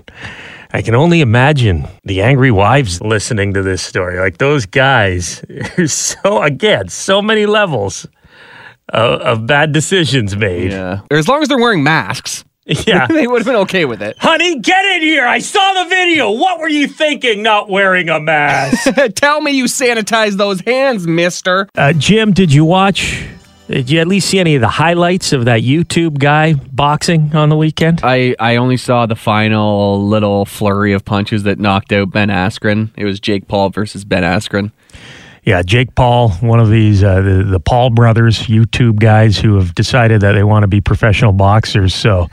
I 0.72 0.80
can 0.82 0.94
only 0.94 1.20
imagine 1.20 1.86
the 2.04 2.22
angry 2.22 2.50
wives 2.50 3.00
listening 3.02 3.52
to 3.54 3.62
this 3.62 3.82
story. 3.82 4.18
Like 4.18 4.38
those 4.38 4.64
guys, 4.66 5.44
there's 5.76 5.92
so 5.92 6.42
again, 6.42 6.88
so 6.88 7.20
many 7.20 7.44
levels 7.46 8.06
of, 8.88 9.20
of 9.20 9.46
bad 9.46 9.72
decisions 9.72 10.36
made. 10.36 10.72
Yeah, 10.72 11.00
or 11.10 11.16
as 11.16 11.28
long 11.28 11.42
as 11.42 11.48
they're 11.48 11.58
wearing 11.58 11.82
masks. 11.82 12.44
Yeah. 12.84 13.06
they 13.08 13.28
would 13.28 13.38
have 13.42 13.46
been 13.46 13.62
okay 13.62 13.84
with 13.84 14.02
it. 14.02 14.18
Honey, 14.18 14.58
get 14.58 14.84
in 14.96 15.02
here. 15.02 15.24
I 15.24 15.38
saw 15.38 15.84
the 15.84 15.88
video. 15.88 16.32
What 16.32 16.58
were 16.58 16.68
you 16.68 16.88
thinking 16.88 17.40
not 17.44 17.68
wearing 17.70 18.08
a 18.08 18.18
mask? 18.18 18.92
Tell 19.14 19.40
me 19.40 19.52
you 19.52 19.66
sanitized 19.66 20.36
those 20.36 20.60
hands, 20.62 21.06
mister. 21.06 21.68
uh, 21.76 21.92
Jim, 21.92 22.32
did 22.32 22.52
you 22.52 22.64
watch? 22.64 23.24
Did 23.68 23.88
you 23.88 24.00
at 24.00 24.08
least 24.08 24.28
see 24.28 24.40
any 24.40 24.56
of 24.56 24.62
the 24.62 24.68
highlights 24.68 25.32
of 25.32 25.44
that 25.44 25.60
YouTube 25.60 26.18
guy 26.18 26.54
boxing 26.54 27.36
on 27.36 27.50
the 27.50 27.56
weekend? 27.56 28.00
I, 28.02 28.34
I 28.40 28.56
only 28.56 28.76
saw 28.78 29.06
the 29.06 29.14
final 29.14 30.04
little 30.04 30.44
flurry 30.44 30.92
of 30.92 31.04
punches 31.04 31.44
that 31.44 31.60
knocked 31.60 31.92
out 31.92 32.10
Ben 32.10 32.30
Askren. 32.30 32.90
It 32.96 33.04
was 33.04 33.20
Jake 33.20 33.46
Paul 33.46 33.70
versus 33.70 34.04
Ben 34.04 34.24
Askren. 34.24 34.72
Yeah, 35.46 35.62
Jake 35.62 35.94
Paul, 35.94 36.30
one 36.40 36.58
of 36.58 36.70
these 36.70 37.04
uh, 37.04 37.20
the 37.20 37.44
the 37.44 37.60
Paul 37.60 37.90
brothers, 37.90 38.40
YouTube 38.48 38.98
guys 38.98 39.38
who 39.38 39.54
have 39.54 39.76
decided 39.76 40.22
that 40.22 40.32
they 40.32 40.42
want 40.42 40.64
to 40.64 40.66
be 40.66 40.80
professional 40.80 41.32
boxers. 41.32 41.94
So 41.94 42.28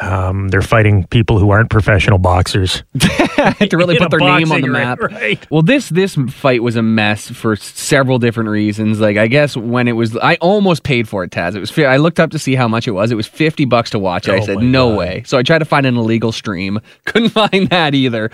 um, 0.00 0.48
they're 0.48 0.60
fighting 0.62 1.06
people 1.06 1.38
who 1.38 1.50
aren't 1.50 1.70
professional 1.70 2.18
boxers. 2.18 2.82
to 2.98 3.68
really 3.76 3.96
put 3.96 4.10
their 4.10 4.18
name 4.18 4.50
on 4.50 4.60
the 4.60 4.68
ring, 4.68 4.72
map. 4.72 4.98
right. 5.00 5.46
Well, 5.50 5.62
this 5.62 5.88
this 5.88 6.16
fight 6.30 6.62
was 6.62 6.74
a 6.76 6.82
mess 6.82 7.30
for 7.30 7.54
several 7.56 8.18
different 8.18 8.50
reasons. 8.50 8.98
Like 9.00 9.16
I 9.16 9.26
guess 9.28 9.56
when 9.56 9.86
it 9.86 9.92
was, 9.92 10.16
I 10.16 10.34
almost 10.36 10.82
paid 10.82 11.08
for 11.08 11.22
it. 11.22 11.30
Taz, 11.30 11.54
it 11.54 11.60
was. 11.60 11.76
I 11.78 11.96
looked 11.98 12.18
up 12.18 12.30
to 12.32 12.38
see 12.38 12.54
how 12.56 12.66
much 12.66 12.88
it 12.88 12.92
was. 12.92 13.10
It 13.12 13.14
was 13.14 13.26
fifty 13.26 13.64
bucks 13.64 13.90
to 13.90 13.98
watch. 13.98 14.26
it. 14.28 14.32
I 14.32 14.38
Oh 14.38 14.44
said 14.46 14.58
no 14.58 14.88
God. 14.90 14.98
way. 14.98 15.22
So 15.26 15.38
I 15.38 15.42
tried 15.42 15.58
to 15.60 15.64
find 15.64 15.86
an 15.86 15.96
illegal 15.96 16.32
stream. 16.32 16.80
Couldn't 17.04 17.30
find 17.30 17.68
that 17.68 17.94
either. 17.94 18.30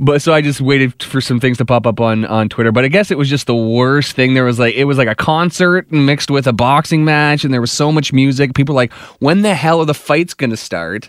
But 0.00 0.20
so 0.22 0.32
I 0.32 0.40
just 0.40 0.60
waited 0.60 1.00
for 1.02 1.20
some 1.20 1.38
things 1.38 1.58
to 1.58 1.64
pop 1.64 1.86
up 1.86 2.00
on 2.00 2.24
on 2.24 2.48
Twitter. 2.48 2.72
But 2.72 2.84
I 2.84 2.88
guess 2.88 3.10
it 3.12 3.18
was 3.18 3.28
just 3.30 3.46
the 3.46 3.54
worst 3.54 4.16
thing. 4.16 4.34
There 4.34 4.44
was 4.44 4.58
like 4.58 4.74
it 4.74 4.84
was 4.84 4.98
like 4.98 5.08
a 5.08 5.14
concert 5.14 5.92
mixed 5.92 6.30
with 6.30 6.46
a 6.48 6.52
boxing 6.52 7.04
match, 7.04 7.44
and 7.44 7.54
there 7.54 7.60
was 7.60 7.70
so 7.72 7.92
much 7.92 8.12
music. 8.12 8.54
People 8.54 8.74
were 8.74 8.80
like, 8.80 8.92
when 9.20 9.42
the 9.42 9.54
hell 9.54 9.78
are 9.80 9.84
the 9.86 9.94
fights 9.94 10.34
gonna 10.34 10.56
start? 10.56 11.03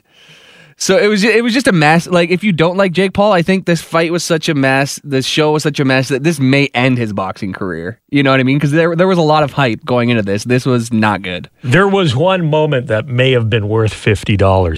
So 0.77 0.97
it 0.97 1.07
was 1.07 1.23
it 1.23 1.41
was 1.43 1.53
just 1.53 1.67
a 1.67 1.71
mess. 1.71 2.05
Like 2.05 2.29
if 2.31 2.43
you 2.43 2.51
don't 2.51 2.75
like 2.75 2.91
Jake 2.91 3.13
Paul, 3.13 3.31
I 3.31 3.41
think 3.41 3.65
this 3.65 3.81
fight 3.81 4.11
was 4.11 4.23
such 4.23 4.49
a 4.49 4.53
mess. 4.53 4.99
This 5.03 5.25
show 5.25 5.53
was 5.53 5.63
such 5.63 5.79
a 5.79 5.85
mess 5.85 6.09
that 6.09 6.23
this 6.23 6.37
may 6.37 6.67
end 6.73 6.97
his 6.97 7.13
boxing 7.13 7.53
career. 7.53 8.01
You 8.09 8.23
know 8.23 8.31
what 8.31 8.41
I 8.41 8.43
mean? 8.43 8.57
Because 8.57 8.71
there 8.71 8.93
there 8.95 9.07
was 9.07 9.17
a 9.17 9.21
lot 9.21 9.43
of 9.43 9.53
hype 9.53 9.85
going 9.85 10.09
into 10.09 10.21
this. 10.21 10.43
This 10.43 10.65
was 10.65 10.91
not 10.91 11.21
good. 11.21 11.49
There 11.63 11.87
was 11.87 12.15
one 12.15 12.49
moment 12.49 12.87
that 12.87 13.07
may 13.07 13.31
have 13.31 13.49
been 13.49 13.69
worth 13.69 13.93
fifty 13.93 14.35
dollars. 14.35 14.77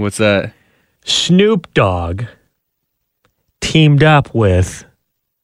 What's 0.00 0.18
that? 0.18 0.52
Snoop 1.04 1.72
Dogg 1.74 2.24
teamed 3.60 4.02
up 4.02 4.34
with, 4.34 4.84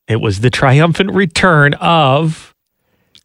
it 0.07 0.21
was 0.21 0.41
the 0.41 0.51
triumphant 0.51 1.13
return 1.13 1.75
of 1.75 2.55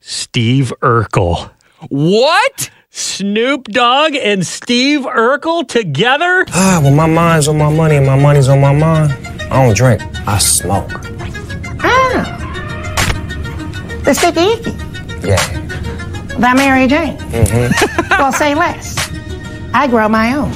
Steve 0.01 0.73
Urkel. 0.81 1.51
What? 1.89 2.69
Snoop 2.89 3.65
Dogg 3.65 4.15
and 4.15 4.45
Steve 4.45 5.01
Urkel 5.01 5.67
together? 5.67 6.45
Ah, 6.49 6.79
well, 6.83 6.93
my 6.93 7.07
mind's 7.07 7.47
on 7.47 7.57
my 7.57 7.71
money 7.71 7.95
and 7.95 8.05
my 8.05 8.19
money's 8.19 8.49
on 8.49 8.61
my 8.61 8.73
mind. 8.73 9.11
I 9.51 9.63
don't 9.63 9.75
drink. 9.75 10.01
I 10.27 10.37
smoke. 10.37 10.91
Ah 11.83 12.39
the 14.03 14.13
sticky 14.13 14.41
icky. 14.41 14.71
Yeah. 15.27 15.37
That 16.39 16.55
Mary 16.57 16.87
Jane. 16.87 17.17
Hmm. 17.17 18.09
well, 18.09 18.33
say 18.33 18.53
less. 18.53 18.97
I 19.73 19.87
grow 19.87 20.09
my 20.09 20.35
own. 20.35 20.51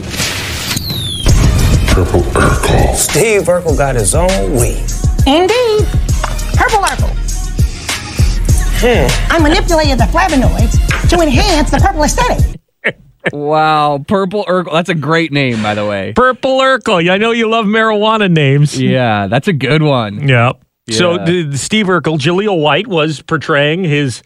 Steve 1.97 3.47
Urkel 3.47 3.75
got 3.75 3.95
his 3.95 4.13
own 4.13 4.51
weed. 4.51 4.85
Indeed. 5.25 5.87
Purple 6.53 6.83
Urkel. 6.83 7.09
Hmm. 8.79 9.31
I 9.33 9.39
manipulated 9.39 9.97
the 9.97 10.03
flavonoids 10.03 11.09
to 11.09 11.19
enhance 11.21 11.71
the 11.71 11.79
purple 11.79 12.03
aesthetic. 12.03 12.61
Wow, 13.33 14.05
Purple 14.07 14.45
Urkel. 14.45 14.73
That's 14.73 14.89
a 14.89 14.95
great 14.95 15.31
name, 15.31 15.63
by 15.63 15.73
the 15.73 15.87
way. 15.87 16.13
Purple 16.13 16.59
Urkel. 16.59 17.09
I 17.09 17.17
know 17.17 17.31
you 17.31 17.49
love 17.49 17.65
marijuana 17.65 18.31
names. 18.31 18.79
Yeah, 18.79 19.25
that's 19.25 19.47
a 19.47 19.53
good 19.53 19.81
one. 19.81 20.27
Yep. 20.27 20.61
So 20.91 21.17
the, 21.17 21.41
the 21.41 21.57
Steve 21.57 21.87
Urkel, 21.87 22.19
Jaleel 22.19 22.61
White 22.61 22.87
was 22.87 23.23
portraying 23.23 23.83
his 23.83 24.21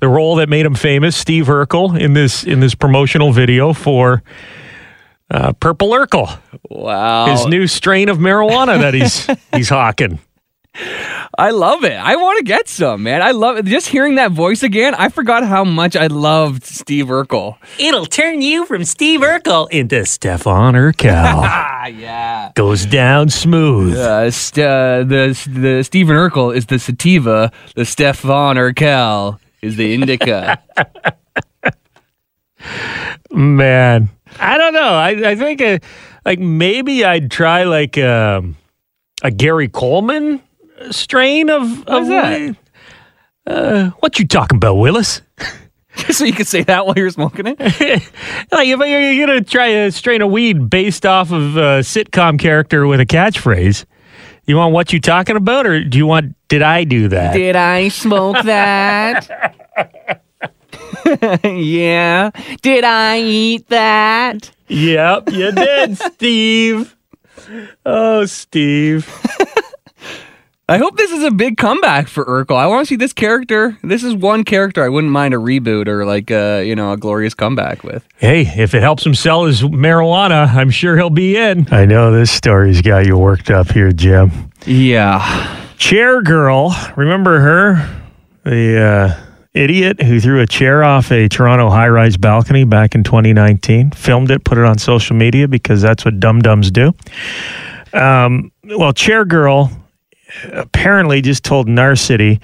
the 0.00 0.08
role 0.08 0.36
that 0.36 0.48
made 0.48 0.66
him 0.66 0.74
famous, 0.74 1.16
Steve 1.16 1.46
Urkel, 1.46 1.98
in 1.98 2.14
this 2.14 2.42
in 2.42 2.58
this 2.58 2.74
promotional 2.74 3.32
video 3.32 3.72
for 3.72 4.24
uh, 5.32 5.52
Purple 5.54 5.88
Urkel, 5.90 6.38
Wow. 6.70 7.26
his 7.26 7.46
new 7.46 7.66
strain 7.66 8.08
of 8.08 8.18
marijuana 8.18 8.78
that 8.80 8.94
he's 8.94 9.26
he's 9.56 9.68
hawking. 9.70 10.20
I 11.38 11.50
love 11.50 11.84
it. 11.84 11.92
I 11.98 12.16
want 12.16 12.38
to 12.38 12.44
get 12.44 12.66
some, 12.66 13.02
man. 13.02 13.20
I 13.20 13.32
love 13.32 13.58
it. 13.58 13.66
Just 13.66 13.88
hearing 13.88 14.14
that 14.14 14.32
voice 14.32 14.62
again, 14.62 14.94
I 14.94 15.10
forgot 15.10 15.44
how 15.44 15.64
much 15.64 15.96
I 15.96 16.06
loved 16.06 16.64
Steve 16.64 17.06
Urkel. 17.08 17.56
It'll 17.78 18.06
turn 18.06 18.40
you 18.40 18.64
from 18.64 18.84
Steve 18.84 19.20
Urkel 19.20 19.68
into 19.70 20.04
Stefan 20.06 20.72
Urkel. 20.74 21.12
Ah, 21.14 21.86
yeah. 21.88 22.52
Goes 22.54 22.86
down 22.86 23.28
smooth. 23.28 23.96
Uh, 23.96 24.30
st- 24.30 24.66
uh, 24.66 25.04
the 25.04 25.38
the 25.50 25.82
Stephen 25.82 26.16
Urkel 26.16 26.56
is 26.56 26.64
the 26.66 26.78
sativa. 26.78 27.52
The 27.74 27.84
Stefan 27.84 28.56
Urkel 28.56 29.38
is 29.60 29.76
the 29.76 29.92
indica. 29.92 30.58
Man, 33.30 34.08
I 34.38 34.58
don't 34.58 34.74
know. 34.74 34.94
I 34.94 35.30
I 35.30 35.36
think 35.36 35.60
uh, 35.60 35.78
like 36.24 36.38
maybe 36.38 37.04
I'd 37.04 37.30
try 37.30 37.64
like 37.64 37.98
um, 37.98 38.56
a 39.22 39.30
Gary 39.30 39.68
Coleman 39.68 40.42
strain 40.90 41.50
of 41.50 41.62
of 41.86 42.08
What's 42.08 42.08
that? 42.08 42.56
Uh, 43.46 43.90
what 44.00 44.18
you 44.18 44.26
talking 44.26 44.56
about, 44.56 44.74
Willis? 44.74 45.20
so 46.10 46.24
you 46.24 46.32
could 46.32 46.46
say 46.46 46.62
that 46.62 46.86
while 46.86 46.94
you're 46.96 47.10
smoking 47.10 47.46
it. 47.46 47.58
like 48.52 48.68
if 48.68 48.78
you're 48.78 49.26
gonna 49.26 49.42
try 49.42 49.66
a 49.66 49.90
strain 49.90 50.22
of 50.22 50.30
weed 50.30 50.70
based 50.70 51.04
off 51.04 51.32
of 51.32 51.56
a 51.56 51.80
sitcom 51.80 52.38
character 52.38 52.86
with 52.86 53.00
a 53.00 53.06
catchphrase, 53.06 53.84
you 54.46 54.56
want 54.56 54.72
what 54.72 54.92
you 54.92 55.00
talking 55.00 55.36
about, 55.36 55.66
or 55.66 55.82
do 55.82 55.98
you 55.98 56.06
want 56.06 56.36
did 56.48 56.62
I 56.62 56.84
do 56.84 57.08
that? 57.08 57.34
Did 57.34 57.56
I 57.56 57.88
smoke 57.88 58.36
that? 58.44 59.56
yeah. 61.44 62.30
Did 62.62 62.84
I 62.84 63.20
eat 63.20 63.68
that? 63.68 64.50
Yep, 64.68 65.30
you 65.32 65.52
did, 65.52 65.98
Steve. 66.14 66.96
Oh, 67.86 68.24
Steve. 68.26 69.08
I 70.68 70.78
hope 70.78 70.96
this 70.96 71.10
is 71.10 71.22
a 71.22 71.30
big 71.30 71.58
comeback 71.58 72.08
for 72.08 72.24
Urkel. 72.24 72.56
I 72.56 72.66
want 72.66 72.86
to 72.86 72.88
see 72.88 72.96
this 72.96 73.12
character. 73.12 73.76
This 73.82 74.02
is 74.02 74.14
one 74.14 74.42
character 74.42 74.82
I 74.82 74.88
wouldn't 74.88 75.12
mind 75.12 75.34
a 75.34 75.36
reboot 75.36 75.86
or 75.86 76.06
like 76.06 76.30
uh, 76.30 76.62
you 76.64 76.74
know, 76.74 76.92
a 76.92 76.96
glorious 76.96 77.34
comeback 77.34 77.84
with. 77.84 78.06
Hey, 78.16 78.42
if 78.42 78.74
it 78.74 78.80
helps 78.80 79.04
him 79.04 79.14
sell 79.14 79.44
his 79.44 79.62
marijuana, 79.62 80.48
I'm 80.54 80.70
sure 80.70 80.96
he'll 80.96 81.10
be 81.10 81.36
in. 81.36 81.68
I 81.72 81.84
know 81.84 82.10
this 82.10 82.30
story's 82.30 82.80
got 82.80 83.06
you 83.06 83.18
worked 83.18 83.50
up 83.50 83.70
here, 83.70 83.92
Jim. 83.92 84.30
Yeah. 84.64 85.58
Chair 85.76 86.22
girl, 86.22 86.74
remember 86.96 87.40
her? 87.40 88.02
The 88.44 88.80
uh, 88.80 89.31
idiot 89.54 90.02
who 90.02 90.20
threw 90.20 90.40
a 90.40 90.46
chair 90.46 90.84
off 90.84 91.10
a 91.12 91.28
Toronto 91.28 91.68
high 91.70 91.88
rise 91.88 92.16
balcony 92.16 92.64
back 92.64 92.94
in 92.94 93.04
2019, 93.04 93.90
filmed 93.92 94.30
it, 94.30 94.44
put 94.44 94.58
it 94.58 94.64
on 94.64 94.78
social 94.78 95.16
media 95.16 95.48
because 95.48 95.82
that's 95.82 96.04
what 96.04 96.20
dum 96.20 96.40
dums 96.40 96.70
do. 96.70 96.92
Um, 97.92 98.52
well, 98.64 98.92
Chair 98.92 99.24
Girl 99.24 99.70
apparently 100.52 101.20
just 101.20 101.42
told 101.44 101.66
Narcity 101.68 102.40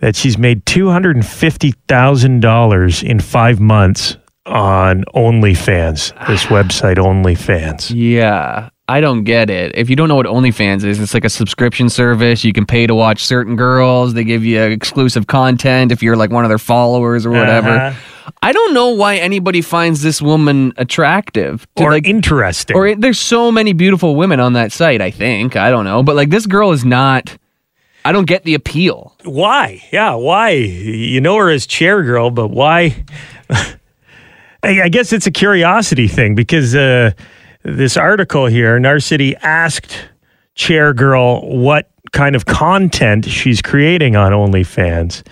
that 0.00 0.16
she's 0.16 0.38
made 0.38 0.64
$250,000 0.64 3.04
in 3.04 3.20
five 3.20 3.60
months 3.60 4.16
on 4.46 5.04
OnlyFans, 5.14 6.26
this 6.26 6.46
website 6.46 6.96
OnlyFans. 6.96 7.92
Yeah. 7.94 8.70
I 8.90 9.00
don't 9.02 9.24
get 9.24 9.50
it. 9.50 9.72
If 9.74 9.90
you 9.90 9.96
don't 9.96 10.08
know 10.08 10.16
what 10.16 10.24
OnlyFans 10.26 10.82
is, 10.82 10.98
it's 10.98 11.12
like 11.12 11.24
a 11.26 11.28
subscription 11.28 11.90
service. 11.90 12.42
You 12.42 12.54
can 12.54 12.64
pay 12.64 12.86
to 12.86 12.94
watch 12.94 13.22
certain 13.22 13.54
girls. 13.54 14.14
They 14.14 14.24
give 14.24 14.44
you 14.44 14.62
exclusive 14.62 15.26
content 15.26 15.92
if 15.92 16.02
you're 16.02 16.16
like 16.16 16.30
one 16.30 16.44
of 16.44 16.48
their 16.48 16.58
followers 16.58 17.26
or 17.26 17.30
whatever. 17.30 17.68
Uh-huh. 17.68 17.98
I 18.42 18.52
don't 18.52 18.72
know 18.72 18.88
why 18.90 19.16
anybody 19.16 19.60
finds 19.60 20.00
this 20.02 20.22
woman 20.22 20.72
attractive 20.78 21.66
to, 21.76 21.82
Or 21.84 21.90
like 21.90 22.06
interesting. 22.06 22.76
or 22.76 22.94
there's 22.94 23.18
so 23.18 23.52
many 23.52 23.72
beautiful 23.74 24.16
women 24.16 24.40
on 24.40 24.54
that 24.54 24.72
site. 24.72 25.00
I 25.02 25.10
think 25.10 25.54
I 25.56 25.70
don't 25.70 25.84
know, 25.84 26.02
but 26.02 26.16
like 26.16 26.30
this 26.30 26.46
girl 26.46 26.72
is 26.72 26.84
not. 26.84 27.36
I 28.04 28.12
don't 28.12 28.26
get 28.26 28.44
the 28.44 28.54
appeal. 28.54 29.14
Why? 29.24 29.82
Yeah, 29.92 30.14
why? 30.14 30.50
You 30.50 31.20
know 31.20 31.36
her 31.36 31.50
as 31.50 31.66
chair 31.66 32.02
girl, 32.02 32.30
but 32.30 32.48
why? 32.48 33.04
I, 33.50 34.82
I 34.82 34.88
guess 34.88 35.12
it's 35.12 35.26
a 35.26 35.30
curiosity 35.30 36.08
thing 36.08 36.34
because 36.34 36.74
uh, 36.74 37.10
this 37.62 37.96
article 37.96 38.46
here, 38.46 38.78
Narcity 38.78 39.34
asked 39.42 39.96
Chair 40.54 40.92
Girl 40.92 41.40
what 41.42 41.90
kind 42.12 42.34
of 42.36 42.46
content 42.46 43.24
she's 43.24 43.60
creating 43.62 44.16
on 44.16 44.32
OnlyFans. 44.32 45.26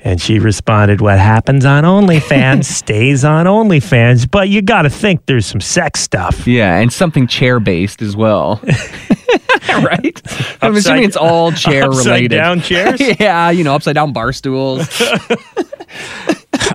And 0.00 0.20
she 0.20 0.38
responded, 0.38 1.00
What 1.00 1.18
happens 1.18 1.64
on 1.64 1.84
OnlyFans 1.84 2.64
stays 2.76 3.24
on 3.24 3.46
OnlyFans. 3.46 4.30
But 4.30 4.48
you 4.48 4.62
got 4.62 4.82
to 4.82 4.90
think 4.90 5.26
there's 5.26 5.44
some 5.44 5.60
sex 5.60 6.00
stuff. 6.00 6.46
Yeah, 6.46 6.78
and 6.78 6.92
something 6.92 7.26
chair 7.26 7.58
based 7.58 8.00
as 8.00 8.16
well. 8.16 8.60
right? 9.68 10.22
I'm 10.62 10.76
assuming 10.76 11.02
it's 11.04 11.16
all 11.16 11.50
chair 11.52 11.90
related. 11.90 12.28
down 12.30 12.60
chairs? 12.60 13.00
yeah, 13.00 13.50
you 13.50 13.64
know, 13.64 13.74
upside 13.74 13.96
down 13.96 14.12
bar 14.12 14.32
stools. 14.32 14.86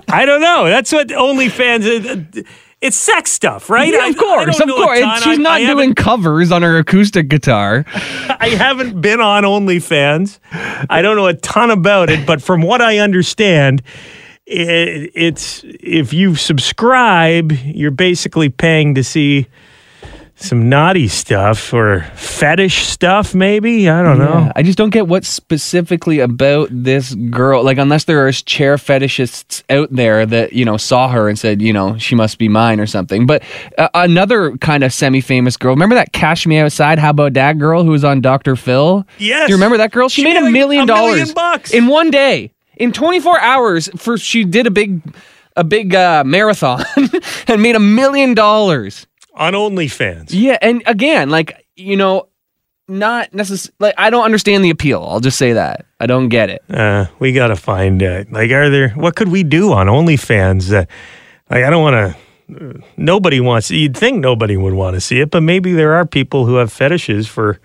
I 0.08 0.26
don't 0.26 0.42
know. 0.42 0.66
That's 0.66 0.92
what 0.92 1.08
OnlyFans. 1.08 2.38
Uh, 2.38 2.42
it's 2.84 2.98
sex 2.98 3.32
stuff, 3.32 3.70
right? 3.70 3.90
Yeah, 3.90 4.08
of 4.08 4.16
course, 4.18 4.58
don't 4.58 4.68
of 4.68 4.76
course. 4.76 5.00
ton. 5.00 5.22
She's 5.22 5.38
not 5.38 5.62
I 5.62 5.64
doing 5.64 5.94
covers 5.94 6.52
on 6.52 6.60
her 6.60 6.76
acoustic 6.76 7.28
guitar. 7.28 7.86
I 7.94 8.50
haven't 8.50 9.00
been 9.00 9.22
on 9.22 9.44
OnlyFans. 9.44 10.38
I 10.52 11.00
don't 11.00 11.16
know 11.16 11.26
a 11.26 11.32
ton 11.32 11.70
about 11.70 12.10
it, 12.10 12.26
but 12.26 12.42
from 12.42 12.60
what 12.60 12.82
I 12.82 12.98
understand, 12.98 13.82
it, 14.44 15.12
it's 15.14 15.62
if 15.64 16.12
you 16.12 16.34
subscribe, 16.34 17.52
you're 17.64 17.90
basically 17.90 18.50
paying 18.50 18.96
to 18.96 19.02
see 19.02 19.46
some 20.44 20.68
naughty 20.68 21.08
stuff 21.08 21.72
or 21.72 22.02
fetish 22.14 22.86
stuff, 22.86 23.34
maybe. 23.34 23.88
I 23.88 24.02
don't 24.02 24.18
know. 24.18 24.40
Yeah, 24.46 24.52
I 24.54 24.62
just 24.62 24.76
don't 24.78 24.90
get 24.90 25.08
what 25.08 25.24
specifically 25.24 26.20
about 26.20 26.68
this 26.70 27.14
girl. 27.14 27.64
Like, 27.64 27.78
unless 27.78 28.04
there 28.04 28.26
are 28.26 28.32
chair 28.32 28.76
fetishists 28.76 29.62
out 29.70 29.88
there 29.90 30.26
that 30.26 30.52
you 30.52 30.64
know 30.64 30.76
saw 30.76 31.08
her 31.08 31.28
and 31.28 31.38
said, 31.38 31.62
you 31.62 31.72
know, 31.72 31.96
she 31.98 32.14
must 32.14 32.38
be 32.38 32.48
mine 32.48 32.80
or 32.80 32.86
something. 32.86 33.26
But 33.26 33.42
uh, 33.78 33.88
another 33.94 34.56
kind 34.58 34.84
of 34.84 34.92
semi-famous 34.92 35.56
girl. 35.56 35.72
Remember 35.72 35.94
that 35.94 36.12
"Cash 36.12 36.46
Me 36.46 36.58
Outside"? 36.58 36.98
How 36.98 37.10
about 37.10 37.32
that 37.34 37.58
girl 37.58 37.82
who 37.84 37.90
was 37.90 38.04
on 38.04 38.20
Dr. 38.20 38.56
Phil? 38.56 39.06
Yes. 39.18 39.46
Do 39.46 39.52
you 39.52 39.56
remember 39.56 39.78
that 39.78 39.90
girl? 39.92 40.08
She, 40.08 40.22
She 40.22 40.24
made 40.28 40.34
made 40.40 40.48
a 40.48 40.50
million 40.50 40.86
dollars 40.86 41.32
bucks. 41.32 41.72
in 41.72 41.86
one 41.86 42.10
day, 42.10 42.52
in 42.76 42.92
24 42.92 43.40
hours. 43.40 43.88
For 43.96 44.18
she 44.18 44.44
did 44.44 44.66
a 44.66 44.70
big, 44.70 45.00
a 45.56 45.64
big 45.64 45.94
uh, 45.94 46.24
marathon 46.24 46.84
and 47.48 47.62
made 47.62 47.76
a 47.76 47.80
million 47.80 48.34
dollars. 48.34 49.06
On 49.34 49.52
OnlyFans. 49.52 50.28
Yeah, 50.30 50.58
and 50.62 50.82
again, 50.86 51.28
like 51.30 51.66
you 51.76 51.96
know, 51.96 52.28
not 52.88 53.34
necessarily. 53.34 53.74
Like 53.80 53.94
I 53.98 54.10
don't 54.10 54.24
understand 54.24 54.64
the 54.64 54.70
appeal. 54.70 55.04
I'll 55.08 55.20
just 55.20 55.38
say 55.38 55.54
that 55.54 55.86
I 56.00 56.06
don't 56.06 56.28
get 56.28 56.50
it. 56.50 56.62
Uh, 56.70 57.06
we 57.18 57.32
got 57.32 57.48
to 57.48 57.56
find 57.56 58.02
uh, 58.02 58.24
like, 58.30 58.50
are 58.50 58.70
there? 58.70 58.90
What 58.90 59.16
could 59.16 59.28
we 59.28 59.42
do 59.42 59.72
on 59.72 59.86
OnlyFans? 59.86 60.72
Uh, 60.72 60.86
like, 61.50 61.64
I 61.64 61.70
don't 61.70 61.82
want 61.82 61.94
to. 62.14 62.16
Nobody 62.96 63.40
wants. 63.40 63.70
You'd 63.70 63.96
think 63.96 64.20
nobody 64.20 64.56
would 64.56 64.74
want 64.74 64.94
to 64.94 65.00
see 65.00 65.20
it, 65.20 65.30
but 65.30 65.42
maybe 65.42 65.72
there 65.72 65.94
are 65.94 66.04
people 66.04 66.44
who 66.44 66.56
have 66.56 66.70
fetishes 66.70 67.26
for 67.26 67.58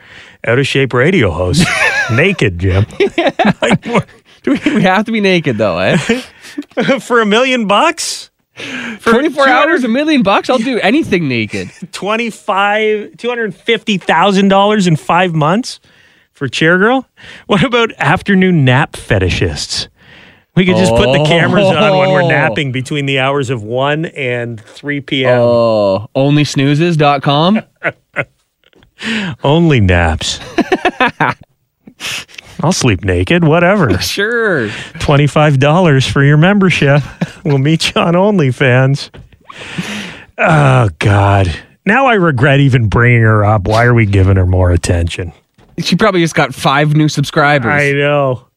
out 0.47 0.57
of 0.57 0.65
shape 0.65 0.93
radio 0.93 1.31
hosts, 1.31 1.65
naked, 2.11 2.59
Jim. 2.59 2.85
like, 3.61 3.81
Do 4.43 4.51
we, 4.51 4.75
we 4.75 4.81
have 4.83 5.05
to 5.05 5.11
be 5.11 5.19
naked 5.19 5.57
though, 5.57 5.77
eh? 5.79 5.97
for 6.99 7.21
a 7.21 7.25
million 7.25 7.67
bucks. 7.67 8.28
For 8.99 9.11
24 9.11 9.47
hours, 9.47 9.83
a 9.83 9.87
million 9.87 10.21
bucks. 10.23 10.49
I'll 10.49 10.57
do 10.57 10.79
anything 10.79 11.27
naked. 11.27 11.71
25 11.91 13.11
$250,000 13.17 14.87
in 14.87 14.95
five 14.95 15.33
months 15.33 15.79
for 16.33 16.47
Chair 16.47 16.77
Girl? 16.77 17.07
What 17.47 17.63
about 17.63 17.91
afternoon 17.97 18.65
nap 18.65 18.93
fetishists? 18.93 19.87
We 20.55 20.65
could 20.65 20.75
just 20.77 20.93
put 20.93 21.11
the 21.17 21.23
cameras 21.25 21.67
on 21.67 21.97
when 21.97 22.09
we're 22.11 22.23
Oh. 22.23 22.27
napping 22.27 22.71
between 22.73 23.05
the 23.05 23.19
hours 23.19 23.49
of 23.49 23.63
1 23.63 24.05
and 24.07 24.59
3 24.59 24.99
p.m. 25.01 25.39
Oh, 25.39 26.07
onlysnoozes.com. 26.15 27.61
Only 29.43 29.79
naps. 29.79 30.39
I'll 32.61 32.71
sleep 32.73 33.03
naked, 33.03 33.43
whatever. 33.43 33.89
Sure. 34.01 34.67
$25 34.67 36.12
for 36.12 36.23
your 36.23 36.38
membership. 36.38 37.01
We'll 37.45 37.57
meet 37.57 37.93
you 37.93 38.01
on 38.01 38.13
OnlyFans. 38.15 39.10
Oh, 40.38 40.89
God. 40.99 41.53
Now 41.86 42.07
I 42.07 42.15
regret 42.15 42.60
even 42.60 42.88
bringing 42.89 43.21
her 43.21 43.43
up. 43.45 43.67
Why 43.67 43.86
are 43.86 43.93
we 43.93 44.05
giving 44.05 44.36
her 44.36 44.45
more 44.45 44.71
attention? 44.71 45.31
She 45.79 45.95
probably 45.95 46.21
just 46.21 46.36
got 46.36 46.53
five 46.53 46.95
new 46.95 47.07
subscribers. 47.07 47.71
I 47.71 47.91
know. 47.93 48.47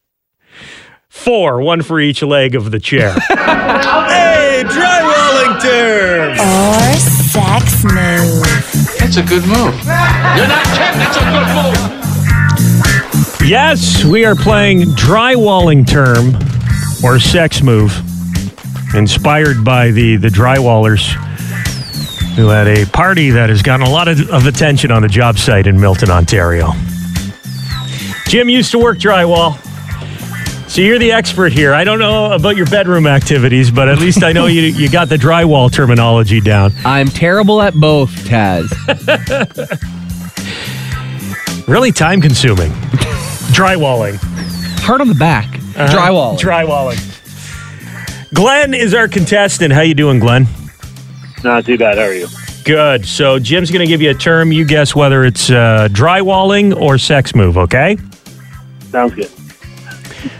Four, 1.09 1.61
one 1.61 1.83
for 1.83 2.00
each 2.00 2.22
leg 2.22 2.55
of 2.55 2.70
the 2.70 2.81
chair. 2.81 3.12
hey, 3.29 4.64
drywalling 4.66 5.61
terms. 5.61 6.40
Or 6.40 6.98
sex 6.98 7.85
move. 7.85 8.42
That's 8.98 9.16
a 9.18 9.22
good 9.22 9.46
move. 9.46 9.74
You're 9.85 10.48
not 10.48 10.64
kidding. 10.72 10.98
That's 10.98 11.16
a 11.16 11.20
good 11.20 12.00
move. 12.00 12.12
Yes, 13.44 14.05
we 14.05 14.24
are 14.24 14.37
playing 14.37 14.83
drywalling 14.92 15.85
term 15.87 16.37
or 17.05 17.18
sex 17.18 17.61
move, 17.61 17.92
inspired 18.94 19.64
by 19.64 19.90
the 19.90 20.16
the 20.16 20.28
drywallers 20.28 21.12
who 22.37 22.48
had 22.48 22.68
a 22.68 22.87
party 22.87 23.31
that 23.31 23.50
has 23.50 23.61
gotten 23.61 23.85
a 23.85 23.90
lot 23.90 24.07
of, 24.07 24.31
of 24.31 24.46
attention 24.46 24.90
on 24.92 25.05
a 25.05 25.09
job 25.09 25.38
site 25.38 25.66
in 25.66 25.78
Milton, 25.78 26.09
Ontario. 26.09 26.70
Jim 28.26 28.48
used 28.48 28.70
to 28.70 28.78
work 28.78 28.98
drywall. 28.98 29.59
So 30.70 30.81
you're 30.81 31.00
the 31.00 31.12
expert 31.12 31.52
here. 31.52 31.74
I 31.74 31.85
don't 31.85 31.98
know 31.98 32.33
about 32.33 32.57
your 32.57 32.66
bedroom 32.66 33.07
activities, 33.07 33.70
but 33.70 33.88
at 33.88 33.98
least 33.98 34.22
I 34.22 34.33
know 34.33 34.46
you 34.46 34.62
you 34.62 34.88
got 34.88 35.09
the 35.09 35.16
drywall 35.16 35.70
terminology 35.70 36.40
down. 36.40 36.72
I'm 36.85 37.09
terrible 37.09 37.61
at 37.61 37.74
both, 37.74 38.11
Taz. 38.24 38.68
Really 41.68 41.92
time 41.92 42.20
consuming. 42.20 42.72
Drywalling. 43.53 44.19
Hard 44.81 45.01
on 45.01 45.09
the 45.09 45.15
back. 45.15 45.47
Uh-huh. 45.55 45.88
Drywall. 45.88 46.38
Drywalling. 46.38 46.99
Glenn 48.35 48.75
is 48.75 48.95
our 48.95 49.09
contestant. 49.09 49.73
How 49.73 49.83
you 49.83 49.95
doing, 49.95 50.19
Glenn? 50.19 50.47
Not 51.45 51.65
too 51.67 51.79
bad. 51.79 51.99
How 51.99 52.05
are 52.05 52.15
you? 52.15 52.29
Good. 52.65 53.07
So 53.07 53.38
Jim's 53.38 53.71
going 53.71 53.85
to 53.85 53.87
give 53.87 54.01
you 54.01 54.11
a 54.11 54.15
term. 54.15 54.53
You 54.53 54.65
guess 54.65 54.95
whether 54.95 55.25
it's 55.25 55.51
uh, 55.51 55.88
drywalling 55.91 56.79
or 56.79 56.99
sex 56.99 57.35
move. 57.35 57.59
Okay. 57.59 57.97
Sounds 58.91 59.15
good. 59.15 59.29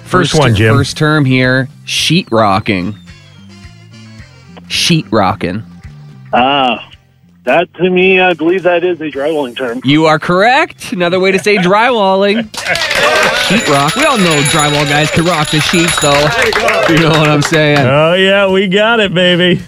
First 0.05 0.39
one, 0.39 0.55
Jim. 0.55 0.75
First 0.75 0.97
term 0.97 1.25
here 1.25 1.69
sheet 1.85 2.29
rocking. 2.31 2.97
Sheet 4.69 5.07
rocking. 5.11 5.63
Ah, 6.33 6.91
that 7.45 7.73
to 7.75 7.91
me, 7.91 8.21
I 8.21 8.35
believe 8.35 8.63
that 8.63 8.85
is 8.85 9.01
a 9.01 9.11
drywalling 9.11 9.57
term. 9.57 9.81
You 9.85 10.07
are 10.07 10.19
correct. 10.19 10.93
Another 10.93 11.19
way 11.21 11.33
to 11.33 11.39
say 11.39 11.57
drywalling. 11.59 12.43
Sheet 13.49 13.69
rock. 13.69 13.97
We 13.97 14.05
all 14.05 14.19
know 14.19 14.41
drywall 14.51 14.89
guys 14.89 15.11
can 15.11 15.25
rock 15.25 15.51
the 15.51 15.61
sheets, 15.61 16.01
though. 16.01 16.13
You 16.93 17.01
know 17.01 17.11
what 17.11 17.29
I'm 17.29 17.43
saying? 17.43 17.79
Oh 17.81 18.15
yeah, 18.15 18.49
we 18.51 18.69
got 18.69 19.01
it, 19.01 19.13
baby. 19.13 19.61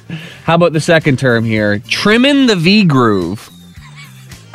How 0.45 0.55
about 0.55 0.73
the 0.73 0.81
second 0.81 1.19
term 1.19 1.45
here? 1.45 1.81
Trimming 1.81 2.47
the 2.47 2.57
V 2.57 2.85
groove. 2.85 3.51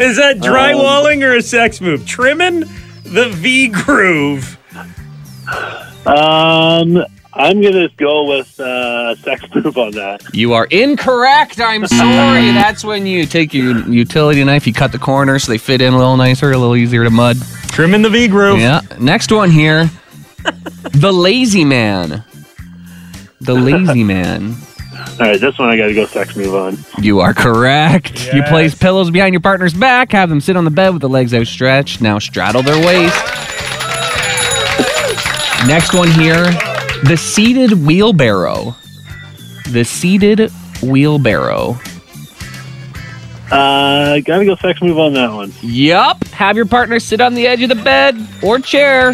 Is 0.00 0.16
that 0.16 0.36
drywalling 0.38 1.22
or 1.22 1.36
a 1.36 1.42
sex 1.42 1.80
move? 1.80 2.06
Trimming 2.06 2.60
the 3.02 3.28
V 3.30 3.68
groove. 3.68 4.56
Um, 6.06 7.04
I'm 7.36 7.60
gonna 7.60 7.88
go 7.96 8.24
with 8.24 8.58
uh, 8.60 9.16
sex 9.16 9.42
move 9.52 9.76
on 9.76 9.90
that. 9.92 10.22
You 10.32 10.52
are 10.52 10.66
incorrect. 10.66 11.60
I'm 11.60 11.86
sorry. 11.86 12.52
That's 12.52 12.84
when 12.84 13.06
you 13.06 13.26
take 13.26 13.52
your 13.52 13.76
utility 13.88 14.44
knife, 14.44 14.68
you 14.68 14.72
cut 14.72 14.92
the 14.92 14.98
corners 14.98 15.44
so 15.44 15.52
they 15.52 15.58
fit 15.58 15.80
in 15.80 15.92
a 15.92 15.98
little 15.98 16.16
nicer, 16.16 16.52
a 16.52 16.58
little 16.58 16.76
easier 16.76 17.02
to 17.02 17.10
mud. 17.10 17.36
Trim 17.68 17.94
in 17.94 18.02
the 18.02 18.10
V 18.10 18.28
groove. 18.28 18.60
Yeah. 18.60 18.82
Next 19.00 19.32
one 19.32 19.50
here. 19.50 19.90
the 20.92 21.12
lazy 21.12 21.64
man. 21.64 22.22
The 23.40 23.54
lazy 23.54 24.04
man. 24.04 24.54
All 25.20 25.26
right, 25.26 25.40
this 25.40 25.58
one 25.58 25.68
I 25.68 25.76
got 25.76 25.86
to 25.86 25.94
go 25.94 26.06
sex 26.06 26.36
move 26.36 26.54
on. 26.54 26.78
You 27.02 27.20
are 27.20 27.34
correct. 27.34 28.32
You 28.32 28.44
place 28.44 28.76
pillows 28.76 29.10
behind 29.10 29.32
your 29.32 29.40
partner's 29.40 29.74
back, 29.74 30.12
have 30.12 30.28
them 30.28 30.40
sit 30.40 30.56
on 30.56 30.64
the 30.64 30.70
bed 30.70 30.90
with 30.90 31.02
the 31.02 31.08
legs 31.08 31.34
outstretched. 31.34 32.00
Now 32.00 32.20
straddle 32.20 32.62
their 32.62 32.84
waist. 32.84 33.14
Next 35.66 35.94
one 35.94 36.10
here 36.10 36.46
the 37.04 37.16
seated 37.16 37.84
wheelbarrow. 37.84 38.74
The 39.70 39.84
seated 39.84 40.50
wheelbarrow. 40.82 41.78
Uh, 43.50 44.20
gotta 44.20 44.44
go 44.44 44.56
sex 44.56 44.80
move 44.80 44.98
on 44.98 45.12
that 45.12 45.30
one. 45.32 45.52
Yup. 45.60 46.24
Have 46.28 46.56
your 46.56 46.66
partner 46.66 46.98
sit 46.98 47.20
on 47.20 47.34
the 47.34 47.46
edge 47.46 47.62
of 47.62 47.68
the 47.68 47.74
bed 47.74 48.16
or 48.42 48.58
chair. 48.58 49.12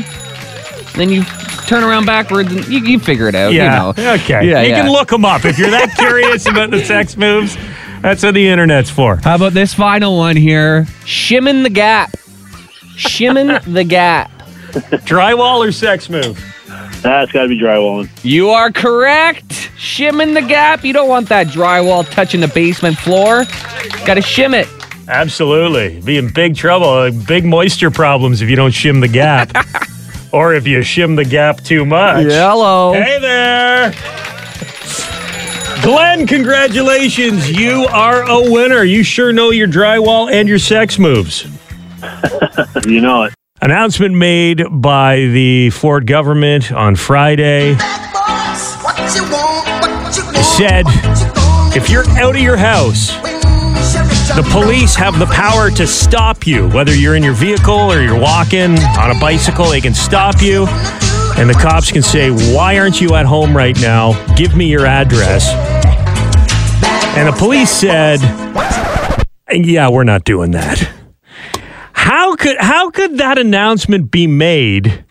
Then 0.94 1.11
you 1.11 1.24
turn 1.66 1.83
around 1.83 2.07
backwards 2.07 2.53
and 2.53 2.66
you, 2.68 2.79
you 2.81 2.98
figure 3.00 3.29
it 3.29 3.35
out. 3.35 3.53
Yeah. 3.53 3.88
You 3.88 4.03
know. 4.03 4.12
Okay. 4.14 4.48
Yeah, 4.48 4.62
you 4.62 4.70
yeah. 4.70 4.83
can 4.83 4.92
look 4.92 5.09
them 5.09 5.24
up 5.24 5.44
if 5.44 5.59
you're 5.59 5.70
that 5.70 5.94
curious 5.98 6.46
about 6.46 6.70
the 6.70 6.85
sex 6.85 7.16
moves. 7.16 7.57
That's 8.03 8.22
what 8.22 8.35
the 8.35 8.48
internet's 8.48 8.88
for. 8.88 9.16
How 9.16 9.35
about 9.35 9.53
this 9.53 9.74
final 9.74 10.16
one 10.16 10.37
here? 10.37 10.87
Shimming 11.05 11.64
the 11.64 11.70
gap. 11.70 12.14
Shimming 12.96 13.48
the 13.66 13.85
gap. 13.85 14.31
Drywall 14.70 15.66
or 15.66 15.72
sex 15.72 16.09
move? 16.09 16.38
That's 17.03 17.33
got 17.33 17.43
to 17.45 17.49
be 17.49 17.59
drywalling. 17.59 18.09
You 18.23 18.51
are 18.51 18.71
correct. 18.71 19.71
Shimming 19.79 20.35
the 20.35 20.43
gap. 20.43 20.85
You 20.85 20.93
don't 20.93 21.09
want 21.09 21.29
that 21.31 21.47
drywall 21.49 22.09
touching 22.11 22.41
the 22.41 22.49
basement 22.49 22.99
floor. 22.99 23.45
Got 24.05 24.15
to 24.15 24.21
shim 24.21 24.53
it. 24.55 24.69
Absolutely. 25.09 26.01
Be 26.03 26.19
in 26.19 26.33
big 26.33 26.55
trouble. 26.57 26.89
uh, 26.89 27.11
Big 27.27 27.45
moisture 27.45 27.91
problems 27.91 28.43
if 28.43 28.51
you 28.51 28.57
don't 28.57 28.71
shim 28.73 29.01
the 29.01 29.09
gap. 29.09 29.51
or 30.33 30.55
if 30.55 30.67
you 30.67 30.81
shim 30.81 31.17
the 31.17 31.25
gap 31.25 31.61
too 31.63 31.85
much. 31.87 32.27
Hello. 32.27 32.93
Hey 32.93 33.19
there. 33.21 33.93
Glenn, 35.83 36.27
congratulations. 36.27 37.51
You 37.51 37.87
are 37.91 38.23
a 38.29 38.53
winner. 38.53 38.85
You 38.85 39.03
sure 39.03 39.33
know 39.33 39.51
your 39.51 39.67
drywall 39.67 40.31
and 40.31 40.47
your 40.49 40.59
sex 40.59 40.99
moves. 40.99 41.47
You 42.87 43.01
know 43.01 43.25
it. 43.25 43.35
Announcement 43.62 44.14
made 44.14 44.64
by 44.70 45.16
the 45.16 45.68
Ford 45.68 46.07
government 46.07 46.73
on 46.73 46.96
Friday 46.96 47.77
It 50.33 50.44
said 50.44 50.87
if 51.77 51.90
you're 51.90 52.09
out 52.12 52.35
of 52.35 52.40
your 52.40 52.57
house, 52.57 53.11
the 54.35 54.49
police 54.51 54.94
have 54.96 55.18
the 55.18 55.27
power 55.27 55.70
to 55.73 55.87
stop 55.87 56.46
you, 56.46 56.70
whether 56.70 56.94
you're 56.94 57.16
in 57.16 57.23
your 57.23 57.35
vehicle 57.35 57.75
or 57.75 58.01
you're 58.01 58.18
walking 58.18 58.79
on 58.99 59.14
a 59.14 59.20
bicycle, 59.20 59.68
they 59.68 59.83
can 59.83 59.92
stop 59.92 60.40
you. 60.40 60.66
And 61.37 61.49
the 61.49 61.59
cops 61.61 61.92
can 61.92 62.03
say, 62.03 62.31
Why 62.31 62.79
aren't 62.79 63.01
you 63.01 63.14
at 63.14 63.27
home 63.27 63.55
right 63.55 63.79
now? 63.79 64.14
Give 64.37 64.57
me 64.57 64.70
your 64.70 64.87
address. 64.87 65.51
And 67.16 67.29
the 67.29 67.37
police 67.38 67.70
said, 67.70 68.20
Yeah, 69.53 69.90
we're 69.90 70.05
not 70.05 70.25
doing 70.25 70.53
that. 70.53 71.00
How 72.11 72.35
could 72.35 72.57
how 72.59 72.90
could 72.90 73.18
that 73.18 73.38
announcement 73.38 74.11
be 74.11 74.27
made 74.27 75.05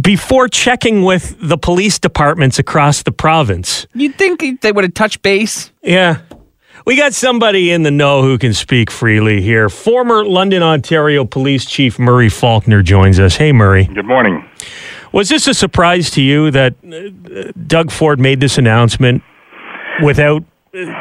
before 0.00 0.48
checking 0.48 1.04
with 1.04 1.36
the 1.40 1.56
police 1.56 2.00
departments 2.00 2.58
across 2.58 3.04
the 3.04 3.12
province? 3.12 3.86
You'd 3.94 4.16
think 4.16 4.60
they 4.60 4.72
would 4.72 4.82
have 4.82 4.94
touched 4.94 5.22
base. 5.22 5.70
Yeah. 5.84 6.22
We 6.84 6.96
got 6.96 7.14
somebody 7.14 7.70
in 7.70 7.84
the 7.84 7.92
know 7.92 8.22
who 8.22 8.38
can 8.38 8.52
speak 8.54 8.90
freely 8.90 9.40
here. 9.40 9.68
Former 9.68 10.24
London, 10.24 10.64
Ontario 10.64 11.24
Police 11.24 11.64
Chief 11.64 11.96
Murray 11.96 12.28
Faulkner 12.28 12.82
joins 12.82 13.20
us. 13.20 13.36
Hey, 13.36 13.52
Murray. 13.52 13.84
Good 13.84 14.06
morning. 14.06 14.44
Was 15.12 15.28
this 15.28 15.46
a 15.46 15.54
surprise 15.54 16.10
to 16.10 16.22
you 16.22 16.50
that 16.50 16.74
uh, 16.84 17.52
Doug 17.68 17.92
Ford 17.92 18.18
made 18.18 18.40
this 18.40 18.58
announcement 18.58 19.22
without 20.02 20.42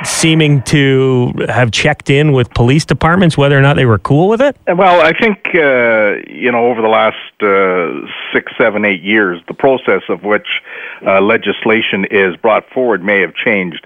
seeming 0.04 0.62
to 0.64 1.34
have 1.50 1.72
checked 1.72 2.10
in 2.10 2.32
with 2.32 2.50
police 2.52 2.86
departments 2.86 3.38
whether 3.38 3.58
or 3.58 3.62
not 3.62 3.76
they 3.76 3.86
were 3.86 3.98
cool 3.98 4.28
with 4.28 4.42
it? 4.42 4.56
Well, 4.68 5.02
I 5.02 5.14
think 5.18 5.48
uh, 5.56 6.22
you 6.28 6.52
know 6.52 6.66
over 6.68 6.82
the 6.82 6.88
last 6.88 7.18
uh, 7.42 8.08
six, 8.34 8.52
seven, 8.58 8.86
eight 8.86 9.02
years, 9.02 9.42
the 9.48 9.54
process 9.54 10.04
of 10.10 10.24
which 10.24 10.62
uh, 11.06 11.22
legislation 11.22 12.06
is 12.06 12.36
brought 12.38 12.70
forward 12.70 13.04
may 13.04 13.22
have 13.22 13.34
changed. 13.36 13.86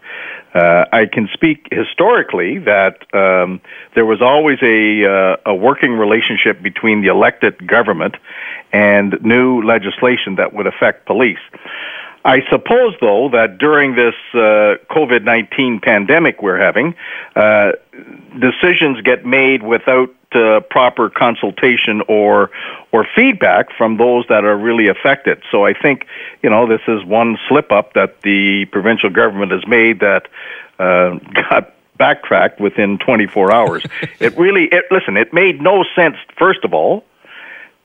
Uh, 0.54 0.86
I 0.92 1.06
can 1.06 1.30
speak 1.34 1.68
historically 1.72 2.58
that 2.60 3.04
um, 3.14 3.62
there 3.96 4.06
was 4.06 4.22
always 4.22 4.58
a 4.62 5.06
uh, 5.06 5.38
a 5.46 5.56
working 5.56 5.94
relationship 5.94 6.62
between 6.62 7.02
the 7.02 7.08
elected 7.08 7.68
government 7.68 8.16
and 8.74 9.18
new 9.24 9.62
legislation 9.62 10.36
that 10.36 10.54
would 10.54 10.68
affect 10.68 11.06
police. 11.06 11.40
I 12.28 12.42
suppose, 12.50 12.94
though, 13.00 13.30
that 13.32 13.58
during 13.58 13.96
this 13.96 14.14
uh, 14.34 14.76
COVID 14.92 15.24
19 15.24 15.80
pandemic 15.80 16.44
we're 16.44 16.60
having, 16.60 16.94
uh, 17.38 17.72
decisions 18.38 19.00
get 19.02 19.26
made 19.26 19.64
without 19.64 20.14
uh, 20.34 20.60
proper 20.70 21.10
consultation 21.10 22.02
or 22.10 22.52
or 22.92 23.08
feedback 23.16 23.68
from 23.78 23.96
those 23.96 24.26
that 24.28 24.44
are 24.44 24.58
really 24.58 24.90
affected. 24.90 25.42
So 25.50 25.66
I 25.66 25.74
think 25.74 26.06
you 26.44 26.50
know 26.50 26.68
this 26.68 26.82
is 26.86 27.06
one 27.06 27.38
slip 27.48 27.72
up 27.72 27.94
that 27.94 28.22
the 28.24 28.66
provincial 28.74 29.10
government 29.10 29.54
has 29.54 29.66
made 29.66 30.02
that 30.02 30.28
uh, 30.80 31.12
got 31.50 31.74
backtracked 31.98 32.60
within 32.60 32.98
24 32.98 33.54
hours. 33.54 33.86
it 34.20 34.38
really 34.38 34.66
it 34.66 34.84
listen. 34.92 35.16
It 35.16 35.32
made 35.32 35.62
no 35.62 35.86
sense. 35.96 36.18
First 36.38 36.66
of 36.66 36.74
all, 36.74 37.06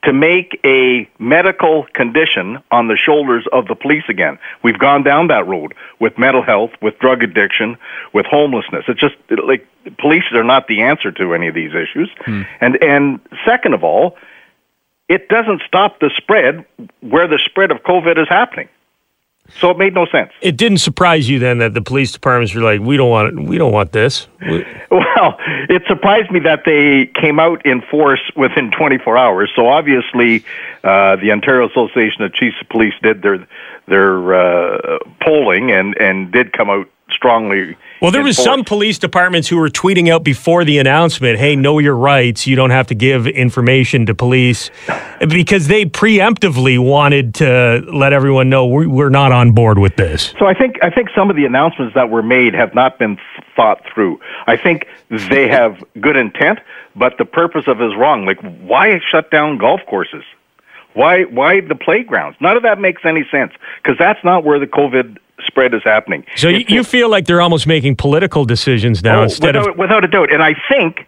to 0.04 0.12
make 0.12 0.58
a 0.64 1.08
medical 1.18 1.86
condition 1.94 2.58
on 2.70 2.88
the 2.88 2.96
shoulders 2.96 3.46
of 3.52 3.68
the 3.68 3.74
police 3.74 4.02
again. 4.08 4.38
We've 4.62 4.78
gone 4.78 5.04
down 5.04 5.28
that 5.28 5.46
road 5.46 5.74
with 6.00 6.18
mental 6.18 6.42
health, 6.42 6.70
with 6.80 6.98
drug 6.98 7.22
addiction, 7.22 7.76
with 8.12 8.26
homelessness. 8.26 8.84
It's 8.88 9.00
just 9.00 9.14
like 9.46 9.66
police 9.98 10.24
are 10.32 10.44
not 10.44 10.66
the 10.66 10.82
answer 10.82 11.12
to 11.12 11.34
any 11.34 11.48
of 11.48 11.54
these 11.54 11.70
issues. 11.70 12.10
Hmm. 12.24 12.42
And 12.60 12.82
and 12.82 13.20
second 13.44 13.74
of 13.74 13.84
all, 13.84 14.16
it 15.08 15.28
doesn't 15.28 15.62
stop 15.66 16.00
the 16.00 16.10
spread 16.16 16.64
where 17.00 17.28
the 17.28 17.38
spread 17.44 17.70
of 17.70 17.78
COVID 17.82 18.20
is 18.20 18.28
happening. 18.28 18.68
So 19.60 19.70
it 19.70 19.76
made 19.76 19.92
no 19.94 20.06
sense. 20.06 20.30
It 20.40 20.56
didn't 20.56 20.78
surprise 20.78 21.28
you 21.28 21.38
then 21.38 21.58
that 21.58 21.74
the 21.74 21.82
police 21.82 22.10
departments 22.10 22.54
were 22.54 22.62
like, 22.62 22.80
"We 22.80 22.96
don't 22.96 23.10
want 23.10 23.28
it. 23.38 23.40
We 23.42 23.58
don't 23.58 23.72
want 23.72 23.92
this." 23.92 24.26
We- 24.48 24.64
Well, 24.90 25.36
it 25.68 25.82
surprised 25.86 26.30
me 26.30 26.40
that 26.40 26.62
they 26.64 27.06
came 27.20 27.38
out 27.38 27.64
in 27.64 27.80
force 27.82 28.20
within 28.34 28.70
24 28.72 29.16
hours. 29.16 29.50
So 29.54 29.68
obviously, 29.68 30.44
uh, 30.84 31.16
the 31.16 31.30
Ontario 31.30 31.68
Association 31.68 32.22
of 32.22 32.32
Chiefs 32.34 32.56
of 32.60 32.68
Police 32.68 32.94
did 33.02 33.22
their 33.22 33.46
their 33.86 34.34
uh, 34.34 34.98
polling 35.20 35.70
and 35.70 35.96
and 36.00 36.32
did 36.32 36.52
come 36.52 36.70
out 36.70 36.88
strongly. 37.10 37.76
Well, 38.00 38.10
there 38.10 38.22
was 38.22 38.36
force. 38.36 38.46
some 38.46 38.64
police 38.64 38.98
departments 38.98 39.46
who 39.46 39.58
were 39.58 39.68
tweeting 39.68 40.08
out 40.10 40.24
before 40.24 40.64
the 40.64 40.78
announcement, 40.78 41.38
"Hey, 41.38 41.54
know 41.56 41.78
your 41.78 41.94
rights. 41.94 42.46
You 42.46 42.56
don't 42.56 42.70
have 42.70 42.86
to 42.88 42.94
give 42.94 43.26
information 43.26 44.06
to 44.06 44.14
police," 44.14 44.70
because 45.28 45.68
they 45.68 45.84
preemptively 45.84 46.78
wanted 46.78 47.34
to 47.34 47.84
let 47.92 48.12
everyone 48.12 48.48
know 48.48 48.66
we- 48.66 48.86
we're 48.86 49.10
not 49.10 49.30
on 49.30 49.52
board 49.52 49.78
with 49.78 49.96
this. 49.96 50.34
So 50.38 50.46
I 50.46 50.54
think 50.54 50.78
I 50.82 50.90
think 50.90 51.10
some 51.14 51.30
of 51.30 51.36
the 51.36 51.44
announcements 51.44 51.94
that 51.94 52.08
were 52.10 52.22
made 52.22 52.54
have 52.54 52.74
not 52.74 52.98
been 52.98 53.18
thought 53.54 53.82
through. 53.92 54.18
I 54.46 54.56
think 54.56 54.86
they 55.10 55.46
have 55.48 55.76
good 56.00 56.16
intent, 56.16 56.58
but 56.96 57.18
the 57.18 57.24
purpose 57.26 57.68
of 57.68 57.80
it 57.80 57.84
is 57.86 57.94
wrong. 57.96 58.24
Like 58.24 58.40
why 58.62 58.98
shut 59.10 59.30
down 59.30 59.58
golf 59.58 59.80
courses? 59.86 60.24
Why 60.94 61.22
why 61.24 61.60
the 61.60 61.74
playgrounds? 61.74 62.36
None 62.40 62.56
of 62.56 62.62
that 62.64 62.78
makes 62.78 63.02
any 63.04 63.24
sense 63.30 63.52
because 63.82 63.98
that's 63.98 64.22
not 64.24 64.44
where 64.44 64.58
the 64.58 64.66
COVID 64.66 65.18
spread 65.46 65.74
is 65.74 65.82
happening. 65.84 66.24
So 66.36 66.48
you, 66.48 66.64
you 66.68 66.84
feel 66.84 67.08
like 67.08 67.26
they're 67.26 67.40
almost 67.40 67.66
making 67.66 67.96
political 67.96 68.44
decisions 68.44 69.02
now 69.02 69.20
Oh, 69.20 69.22
instead 69.24 69.56
without, 69.56 69.70
of 69.70 69.78
without 69.78 70.04
a 70.04 70.08
doubt. 70.08 70.32
And 70.32 70.42
I 70.42 70.54
think, 70.68 71.06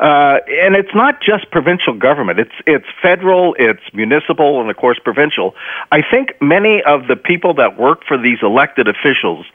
uh, 0.00 0.38
and 0.48 0.76
it's 0.76 0.94
not 0.94 1.20
just 1.22 1.50
provincial 1.50 1.94
government. 1.94 2.38
It's 2.38 2.54
it's 2.66 2.86
federal, 3.00 3.54
it's 3.58 3.82
municipal, 3.92 4.60
and 4.60 4.70
of 4.70 4.76
course 4.76 4.98
provincial. 5.02 5.54
I 5.90 6.02
think 6.02 6.30
many 6.40 6.82
of 6.82 7.06
the 7.08 7.16
people 7.16 7.54
that 7.54 7.78
work 7.78 8.04
for 8.06 8.16
these 8.18 8.38
elected 8.42 8.88
officials 8.88 9.46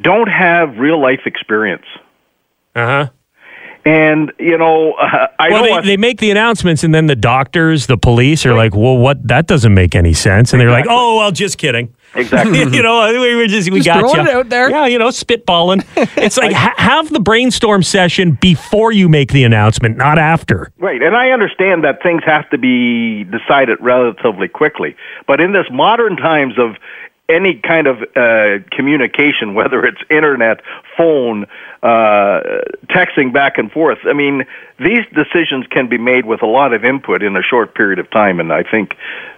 don't 0.00 0.28
have 0.28 0.76
real 0.76 1.00
life 1.00 1.20
experience. 1.24 1.86
uh 2.74 2.86
huh. 2.86 3.08
And 3.86 4.32
you 4.40 4.58
know, 4.58 4.94
uh, 4.94 5.28
I 5.38 5.48
well, 5.48 5.58
don't 5.58 5.64
they, 5.64 5.70
want- 5.70 5.86
they 5.86 5.96
make 5.96 6.18
the 6.18 6.32
announcements, 6.32 6.82
and 6.82 6.92
then 6.92 7.06
the 7.06 7.14
doctors, 7.14 7.86
the 7.86 7.96
police 7.96 8.44
are 8.44 8.52
like, 8.52 8.74
"Well, 8.74 8.98
what? 8.98 9.26
That 9.28 9.46
doesn't 9.46 9.72
make 9.72 9.94
any 9.94 10.12
sense." 10.12 10.52
And 10.52 10.60
they're 10.60 10.72
like, 10.72 10.86
"Oh, 10.88 11.18
well, 11.18 11.30
just 11.30 11.56
kidding." 11.56 11.94
Exactly. 12.16 12.58
you 12.76 12.82
know, 12.82 13.08
we 13.12 13.36
were 13.36 13.46
just 13.46 13.70
we 13.70 13.78
Just 13.78 13.86
got 13.86 14.00
throwing 14.00 14.26
you 14.26 14.32
it 14.32 14.34
out 14.34 14.48
there. 14.48 14.70
Yeah, 14.70 14.86
you 14.86 14.98
know, 14.98 15.08
spitballing. 15.08 15.86
It's 16.16 16.36
like 16.36 16.52
ha- 16.56 16.74
have 16.76 17.12
the 17.12 17.20
brainstorm 17.20 17.84
session 17.84 18.32
before 18.40 18.90
you 18.90 19.08
make 19.08 19.30
the 19.30 19.44
announcement, 19.44 19.96
not 19.96 20.18
after. 20.18 20.72
Right, 20.78 21.00
and 21.00 21.16
I 21.16 21.30
understand 21.30 21.84
that 21.84 22.02
things 22.02 22.22
have 22.24 22.50
to 22.50 22.58
be 22.58 23.22
decided 23.24 23.78
relatively 23.80 24.48
quickly. 24.48 24.96
But 25.28 25.40
in 25.40 25.52
this 25.52 25.66
modern 25.70 26.16
times 26.16 26.54
of 26.58 26.76
any 27.28 27.54
kind 27.54 27.86
of 27.86 28.02
uh, 28.14 28.58
communication, 28.70 29.54
whether 29.54 29.84
it's 29.84 30.00
internet, 30.10 30.60
phone, 30.96 31.46
uh, 31.82 32.40
texting 32.88 33.32
back 33.32 33.58
and 33.58 33.70
forth, 33.70 33.98
I 34.04 34.12
mean, 34.12 34.44
these 34.78 35.04
decisions 35.14 35.66
can 35.68 35.88
be 35.88 35.98
made 35.98 36.26
with 36.26 36.42
a 36.42 36.46
lot 36.46 36.72
of 36.72 36.84
input 36.84 37.22
in 37.22 37.36
a 37.36 37.42
short 37.42 37.74
period 37.74 37.98
of 37.98 38.10
time, 38.10 38.40
and 38.40 38.52
I 38.52 38.62
think 38.62 38.94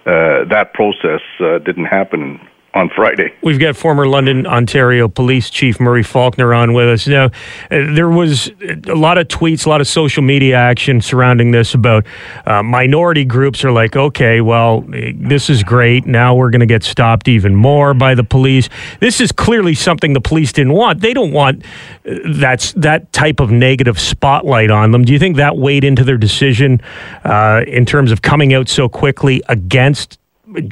uh, 0.06 0.44
that 0.44 0.72
process 0.74 1.20
uh, 1.40 1.58
didn't 1.58 1.86
happen 1.86 2.40
on 2.74 2.90
Friday. 2.90 3.32
We've 3.42 3.58
got 3.58 3.76
former 3.76 4.06
London, 4.06 4.46
Ontario 4.46 5.08
Police 5.08 5.50
Chief 5.50 5.80
Murray 5.80 6.02
Faulkner 6.02 6.52
on 6.52 6.74
with 6.74 6.88
us. 6.88 7.08
Now, 7.08 7.26
uh, 7.26 7.30
there 7.70 8.08
was 8.08 8.50
a 8.60 8.94
lot 8.94 9.16
of 9.16 9.28
tweets, 9.28 9.66
a 9.66 9.68
lot 9.68 9.80
of 9.80 9.88
social 9.88 10.22
media 10.22 10.56
action 10.56 11.00
surrounding 11.00 11.50
this 11.50 11.74
about 11.74 12.06
uh, 12.46 12.62
minority 12.62 13.24
groups 13.24 13.64
are 13.64 13.72
like, 13.72 13.96
okay, 13.96 14.40
well, 14.40 14.84
eh, 14.94 15.12
this 15.16 15.48
is 15.48 15.62
great. 15.62 16.06
Now 16.06 16.34
we're 16.34 16.50
going 16.50 16.60
to 16.60 16.66
get 16.66 16.84
stopped 16.84 17.26
even 17.26 17.54
more 17.54 17.94
by 17.94 18.14
the 18.14 18.24
police. 18.24 18.68
This 19.00 19.20
is 19.20 19.32
clearly 19.32 19.74
something 19.74 20.12
the 20.12 20.20
police 20.20 20.52
didn't 20.52 20.74
want. 20.74 21.00
They 21.00 21.14
don't 21.14 21.32
want 21.32 21.64
uh, 22.08 22.16
that's 22.26 22.72
that 22.72 23.12
type 23.12 23.40
of 23.40 23.50
negative 23.50 23.98
spotlight 23.98 24.70
on 24.70 24.92
them. 24.92 25.04
Do 25.04 25.12
you 25.12 25.18
think 25.18 25.36
that 25.36 25.56
weighed 25.56 25.84
into 25.84 26.04
their 26.04 26.18
decision 26.18 26.80
uh, 27.24 27.64
in 27.66 27.86
terms 27.86 28.12
of 28.12 28.20
coming 28.20 28.52
out 28.52 28.68
so 28.68 28.88
quickly 28.88 29.42
against 29.48 30.18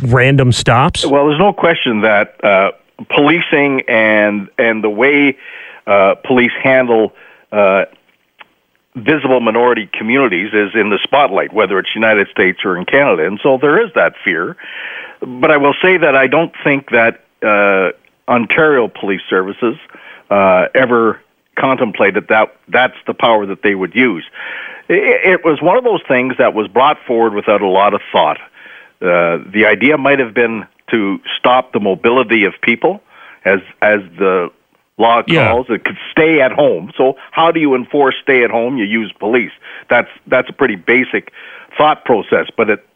random 0.02 0.52
stops? 0.52 1.04
Well, 1.06 1.26
there's 1.26 1.38
no 1.38 1.52
question 1.52 2.02
that 2.02 2.42
uh, 2.44 2.72
policing 3.10 3.82
and 3.88 4.48
and 4.58 4.82
the 4.82 4.90
way 4.90 5.36
uh, 5.86 6.16
police 6.24 6.52
handle 6.62 7.12
uh, 7.52 7.84
visible 8.94 9.40
minority 9.40 9.88
communities 9.92 10.50
is 10.52 10.70
in 10.74 10.90
the 10.90 10.98
spotlight, 11.02 11.52
whether 11.52 11.78
it's 11.78 11.94
United 11.94 12.28
States 12.28 12.60
or 12.64 12.76
in 12.76 12.84
Canada, 12.84 13.26
and 13.26 13.38
so 13.42 13.58
there 13.60 13.84
is 13.84 13.92
that 13.94 14.14
fear. 14.24 14.56
But 15.20 15.50
I 15.50 15.56
will 15.56 15.74
say 15.82 15.96
that 15.98 16.14
I 16.14 16.26
don't 16.26 16.52
think 16.64 16.90
that 16.90 17.24
uh, 17.42 17.92
Ontario 18.30 18.88
Police 18.88 19.22
Services 19.28 19.76
uh, 20.30 20.66
ever 20.74 21.20
contemplated 21.58 22.28
that 22.28 22.54
that's 22.68 22.96
the 23.06 23.14
power 23.14 23.46
that 23.46 23.62
they 23.62 23.74
would 23.74 23.94
use. 23.94 24.24
It, 24.88 25.40
it 25.40 25.44
was 25.44 25.60
one 25.62 25.76
of 25.76 25.84
those 25.84 26.02
things 26.06 26.34
that 26.38 26.54
was 26.54 26.68
brought 26.68 26.98
forward 27.06 27.34
without 27.34 27.62
a 27.62 27.68
lot 27.68 27.94
of 27.94 28.00
thought. 28.12 28.38
Uh, 29.00 29.38
the 29.52 29.66
idea 29.66 29.96
might 29.98 30.18
have 30.18 30.34
been 30.34 30.66
to 30.90 31.20
stop 31.38 31.72
the 31.72 31.80
mobility 31.80 32.44
of 32.44 32.54
people, 32.62 33.02
as 33.44 33.60
as 33.82 34.00
the 34.18 34.50
law 34.98 35.22
Yeah. 35.26 35.48
calls 35.50 35.66
it 35.68 35.84
could 35.84 35.98
stay 36.10 36.40
at 36.40 36.52
home. 36.52 36.90
So 36.96 37.16
how 37.30 37.50
do 37.50 37.60
you 37.60 37.74
enforce 37.74 38.14
stay 38.22 38.44
at 38.44 38.50
home? 38.50 38.78
You 38.78 38.84
use 38.84 39.12
police. 39.12 39.52
That's 39.88 40.08
that's 40.26 40.48
a 40.48 40.52
pretty 40.52 40.76
basic 40.76 41.32
thought 41.76 42.04
process, 42.04 42.46
but 42.56 42.70
it 42.70 42.86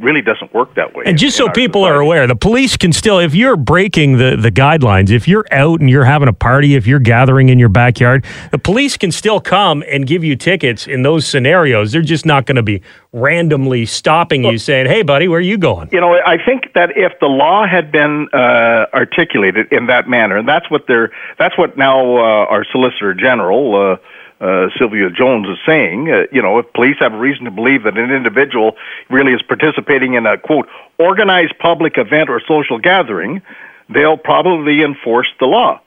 really 0.00 0.20
doesn't 0.20 0.52
work 0.52 0.74
that 0.74 0.94
way. 0.94 1.04
And 1.06 1.16
just 1.16 1.34
so 1.34 1.48
people 1.48 1.82
are 1.82 1.98
aware, 1.98 2.26
the 2.26 2.36
police 2.36 2.76
can 2.76 2.92
still, 2.92 3.18
if 3.18 3.34
you're 3.34 3.56
breaking 3.56 4.18
the, 4.18 4.36
the 4.36 4.50
guidelines, 4.50 5.10
if 5.10 5.26
you're 5.26 5.46
out 5.50 5.80
and 5.80 5.88
you're 5.88 6.04
having 6.04 6.28
a 6.28 6.32
party, 6.32 6.74
if 6.74 6.86
you're 6.86 6.98
gathering 6.98 7.48
in 7.48 7.58
your 7.58 7.70
backyard, 7.70 8.26
the 8.50 8.58
police 8.58 8.98
can 8.98 9.10
still 9.10 9.40
come 9.40 9.82
and 9.88 10.06
give 10.06 10.22
you 10.22 10.36
tickets 10.36 10.86
in 10.86 11.02
those 11.02 11.26
scenarios. 11.26 11.92
They're 11.92 12.02
just 12.02 12.26
not 12.26 12.44
going 12.44 12.56
to 12.56 12.62
be 12.62 12.82
randomly 13.12 13.86
stopping 13.86 14.44
you 14.44 14.58
saying, 14.58 14.86
hey, 14.86 15.02
buddy, 15.02 15.26
where 15.26 15.38
are 15.38 15.40
you 15.40 15.56
going? 15.56 15.88
You 15.90 16.02
know, 16.02 16.12
I 16.14 16.36
think 16.44 16.74
that 16.74 16.90
if 16.94 17.18
the 17.20 17.26
law 17.26 17.66
had 17.66 17.90
been 17.90 18.28
uh, 18.34 18.86
articulated 18.92 19.72
in 19.72 19.86
that 19.86 20.06
manner, 20.06 20.36
and 20.36 20.46
that's 20.46 20.70
what 20.70 20.86
they're, 20.86 21.10
that's 21.38 21.56
what 21.56 21.78
now 21.78 22.18
uh, 22.18 22.46
our 22.50 22.66
Solicitor 22.70 23.14
General. 23.14 23.92
Uh, 23.92 23.96
uh, 24.40 24.68
Sylvia 24.78 25.10
Jones 25.10 25.48
is 25.48 25.58
saying, 25.66 26.10
uh, 26.10 26.22
you 26.30 26.42
know, 26.42 26.58
if 26.58 26.72
police 26.72 26.96
have 27.00 27.12
a 27.12 27.18
reason 27.18 27.44
to 27.44 27.50
believe 27.50 27.82
that 27.84 27.96
an 27.98 28.10
individual 28.10 28.76
really 29.10 29.32
is 29.32 29.42
participating 29.42 30.14
in 30.14 30.26
a 30.26 30.38
quote 30.38 30.68
organized 30.98 31.58
public 31.58 31.98
event 31.98 32.30
or 32.30 32.40
social 32.46 32.78
gathering, 32.78 33.42
they'll 33.88 34.16
probably 34.16 34.82
enforce 34.82 35.28
the 35.40 35.46
law. 35.46 35.80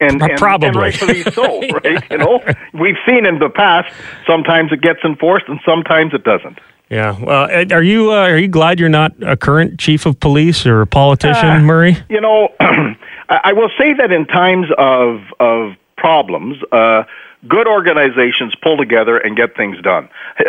And, 0.00 0.20
and, 0.20 0.36
Probably. 0.36 0.68
and 0.68 0.76
rightfully 0.76 1.22
so, 1.22 1.60
right? 1.84 2.02
You 2.10 2.18
know, 2.18 2.40
we've 2.74 2.96
seen 3.06 3.24
in 3.24 3.38
the 3.38 3.48
past 3.48 3.94
sometimes 4.26 4.72
it 4.72 4.80
gets 4.80 4.98
enforced 5.04 5.46
and 5.46 5.60
sometimes 5.64 6.12
it 6.12 6.24
doesn't. 6.24 6.58
Yeah. 6.90 7.16
Well, 7.22 7.48
are 7.72 7.82
you 7.82 8.10
uh, 8.12 8.16
are 8.16 8.36
you 8.36 8.48
glad 8.48 8.80
you're 8.80 8.88
not 8.88 9.12
a 9.22 9.36
current 9.36 9.78
chief 9.78 10.04
of 10.04 10.18
police 10.18 10.66
or 10.66 10.82
a 10.82 10.86
politician, 10.86 11.48
Uh, 11.48 11.58
Murray? 11.60 11.96
You 12.10 12.20
know, 12.20 12.48
I 12.60 12.96
I 13.44 13.52
will 13.52 13.70
say 13.78 13.94
that 13.94 14.10
in 14.10 14.26
times 14.26 14.66
of 14.76 15.20
of 15.38 15.76
problems, 16.02 16.58
uh, 16.72 17.04
good 17.46 17.68
organizations 17.68 18.54
pull 18.60 18.76
together 18.76 19.16
and 19.18 19.36
get 19.36 19.56
things 19.56 19.80
done. 19.80 20.08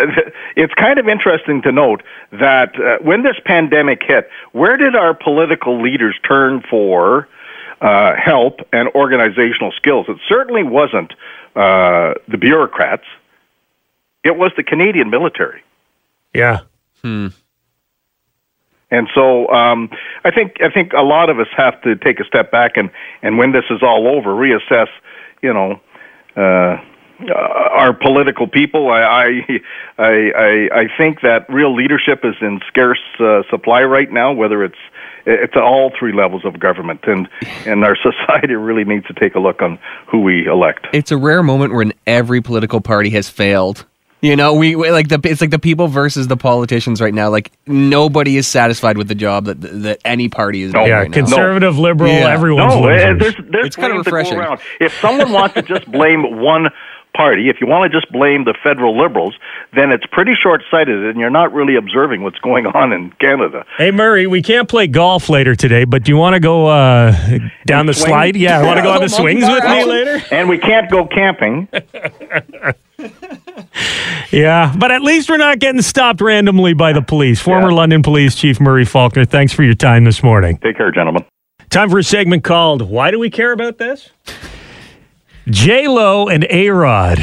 It's 0.56 0.74
kind 0.76 1.00
of 1.00 1.08
interesting 1.08 1.62
to 1.64 1.72
note 1.72 2.04
that 2.32 2.80
uh, 2.80 2.98
when 3.02 3.24
this 3.24 3.38
pandemic 3.44 4.02
hit, 4.04 4.30
where 4.52 4.78
did 4.78 4.96
our 4.96 5.14
political 5.14 5.82
leaders 5.82 6.16
turn 6.28 6.62
for 6.70 7.28
uh, 7.82 8.16
help 8.16 8.62
and 8.72 8.88
organizational 8.90 9.72
skills? 9.72 10.06
It 10.10 10.18
certainly 10.28 10.64
wasn't 10.64 11.14
uh, 11.56 12.14
the 12.28 12.38
bureaucrats. 12.38 13.06
It 14.24 14.38
was 14.38 14.52
the 14.56 14.64
Canadian 14.64 15.10
military. 15.10 15.62
Yeah. 16.34 16.60
Hmm. 17.02 17.28
And 18.92 19.10
so 19.16 19.48
um, 19.50 19.90
I 20.24 20.30
think 20.30 20.62
I 20.62 20.70
think 20.70 20.94
a 20.94 21.02
lot 21.02 21.32
of 21.32 21.40
us 21.40 21.48
have 21.58 21.82
to 21.82 21.96
take 21.96 22.20
a 22.20 22.26
step 22.26 22.52
back 22.52 22.78
and, 22.78 22.92
and 23.24 23.40
when 23.40 23.52
this 23.52 23.66
is 23.72 23.82
all 23.82 24.08
over, 24.08 24.30
reassess. 24.30 24.90
You 25.44 25.54
know, 25.54 25.82
uh, 26.36 26.78
our 27.32 27.94
political 27.94 28.48
people. 28.48 28.90
I 28.90 29.02
I, 29.02 29.26
I 29.98 30.32
I 30.36 30.70
I 30.74 30.98
think 30.98 31.22
that 31.22 31.46
real 31.50 31.76
leadership 31.76 32.22
is 32.24 32.36
in 32.42 32.60
scarce 32.68 33.02
uh, 33.20 33.44
supply 33.50 33.84
right 33.84 34.12
now. 34.12 34.34
Whether 34.34 34.64
it's 34.64 34.80
it's 35.26 35.56
all 35.56 35.92
three 35.98 36.14
levels 36.14 36.44
of 36.46 36.60
government, 36.60 37.02
and 37.04 37.30
and 37.66 37.84
our 37.84 37.96
society 38.04 38.56
really 38.56 38.84
needs 38.84 39.06
to 39.08 39.14
take 39.14 39.36
a 39.36 39.40
look 39.40 39.62
on 39.62 39.80
who 40.08 40.22
we 40.22 40.48
elect. 40.48 40.88
It's 40.94 41.12
a 41.12 41.18
rare 41.18 41.44
moment 41.44 41.74
when 41.74 41.94
every 42.08 42.42
political 42.42 42.82
party 42.82 43.10
has 43.12 43.30
failed. 43.30 43.86
You 44.24 44.38
know, 44.38 44.54
we, 44.54 44.78
we 44.78 44.90
like 44.90 45.10
the 45.10 45.20
it's 45.26 45.42
like 45.42 45.50
the 45.52 45.60
people 45.60 45.90
versus 45.90 46.28
the 46.30 46.38
politicians 46.38 47.02
right 47.02 47.14
now. 47.14 47.30
Like 47.30 47.52
nobody 47.68 48.38
is 48.38 48.48
satisfied 48.48 48.98
with 48.98 49.10
the 49.10 49.16
job 49.16 49.44
that 49.46 49.60
that 49.60 50.00
any 50.06 50.30
party 50.30 50.62
is 50.62 50.72
doing 50.72 50.88
yeah, 50.88 51.00
right 51.00 51.10
now. 51.10 51.14
conservative, 51.14 51.78
liberal, 51.78 52.10
Yeah. 52.10 52.32
everyone's 52.32 52.74
no, 52.74 52.82
losers. 52.84 53.02
Eh, 53.02 53.14
there's 53.20 53.36
there's 53.52 53.66
It's 53.68 53.76
kinda 53.76 53.90
blame 53.90 54.04
to 54.06 54.10
go 54.10 54.18
refreshing. 54.18 54.40
If 54.80 54.98
someone 55.02 55.34
wants 55.34 55.56
to 55.56 55.62
just 55.62 55.92
blame 55.92 56.40
one 56.40 56.70
party, 57.14 57.50
if 57.50 57.62
you 57.62 57.68
want 57.68 57.92
to 57.92 57.98
just 58.00 58.12
blame 58.12 58.44
the 58.44 58.54
federal 58.64 58.98
liberals, 58.98 59.36
then 59.74 59.92
it's 59.92 60.06
pretty 60.08 60.36
short-sighted, 60.36 61.06
and 61.06 61.20
you're 61.20 61.30
not 61.30 61.54
really 61.54 61.76
observing 61.76 62.24
what's 62.24 62.40
going 62.40 62.66
on 62.68 62.92
in 62.92 63.12
Canada. 63.20 63.66
Hey 63.78 63.92
Murray, 63.92 64.28
we 64.28 64.42
can't 64.42 64.68
play 64.68 64.88
golf 64.88 65.30
later 65.30 65.56
today, 65.56 65.84
but 65.86 66.04
do 66.04 66.12
you 66.12 66.18
want 66.18 66.34
to 66.34 66.40
go 66.40 66.68
uh, 66.68 67.12
down 67.66 67.86
the 67.86 67.94
Swing? 67.94 68.08
slide? 68.10 68.36
Yeah, 68.36 68.64
want 68.64 68.78
to 68.78 68.84
go 68.84 68.92
on 68.92 69.02
the 69.02 69.10
swings 69.10 69.44
with 69.48 69.64
me 69.64 69.86
later? 69.86 70.22
And 70.32 70.50
we 70.50 70.58
can't 70.58 70.90
go 70.90 71.06
camping. 71.06 71.68
Yeah, 74.32 74.74
but 74.78 74.92
at 74.92 75.02
least 75.02 75.30
we're 75.30 75.38
not 75.38 75.60
getting 75.60 75.82
stopped 75.82 76.20
randomly 76.22 76.74
by 76.74 76.92
the 76.94 77.02
police. 77.02 77.40
Former 77.40 77.72
London 77.72 78.02
Police 78.02 78.36
Chief 78.36 78.60
Murray 78.60 78.86
Faulkner, 78.86 79.26
thanks 79.26 79.54
for 79.54 79.64
your 79.64 79.76
time 79.76 80.06
this 80.06 80.24
morning. 80.24 80.58
Take 80.58 80.78
care, 80.78 80.92
gentlemen. 80.92 81.24
Time 81.70 81.90
for 81.90 82.00
a 82.00 82.04
segment 82.04 82.44
called 82.44 82.82
"Why 82.82 83.12
Do 83.12 83.20
We 83.20 83.30
Care 83.30 83.52
About 83.52 83.78
This?" 83.78 84.10
J 85.50 85.88
Lo 85.88 86.28
and 86.30 86.46
A 86.50 86.70
Rod 86.70 87.20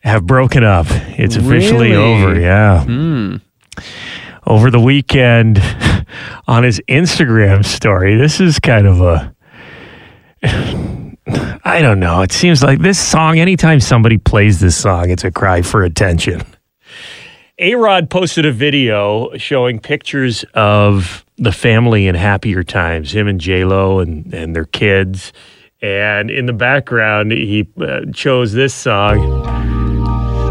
have 0.00 0.26
broken 0.26 0.64
up. 0.64 0.86
It's 1.18 1.36
officially 1.36 1.90
Really? 1.92 2.22
over. 2.22 2.38
Yeah. 2.40 2.84
Hmm. 2.84 3.36
Over 4.46 4.70
the 4.70 4.80
weekend, 4.80 5.58
on 6.46 6.64
his 6.64 6.80
Instagram 6.88 7.64
story, 7.64 8.16
this 8.16 8.40
is 8.40 8.58
kind 8.58 8.86
of 8.86 9.00
a. 9.00 9.34
I 11.66 11.80
don't 11.80 12.00
know. 12.00 12.20
It 12.20 12.32
seems 12.32 12.62
like 12.62 12.80
this 12.80 12.98
song, 12.98 13.38
anytime 13.38 13.80
somebody 13.80 14.18
plays 14.18 14.60
this 14.60 14.76
song, 14.76 15.08
it's 15.08 15.24
a 15.24 15.30
cry 15.30 15.62
for 15.62 15.82
attention. 15.82 16.42
A 17.58 17.74
Rod 17.76 18.10
posted 18.10 18.44
a 18.44 18.52
video 18.52 19.34
showing 19.38 19.78
pictures 19.78 20.44
of 20.52 21.24
the 21.38 21.52
family 21.52 22.06
in 22.06 22.14
happier 22.14 22.62
times, 22.62 23.12
him 23.14 23.26
and 23.26 23.40
J 23.40 23.64
Lo 23.64 24.00
and, 24.00 24.34
and 24.34 24.54
their 24.54 24.66
kids. 24.66 25.32
And 25.84 26.30
in 26.30 26.46
the 26.46 26.54
background, 26.54 27.30
he 27.30 27.68
uh, 27.78 28.06
chose 28.14 28.54
this 28.54 28.72
song. 28.72 29.18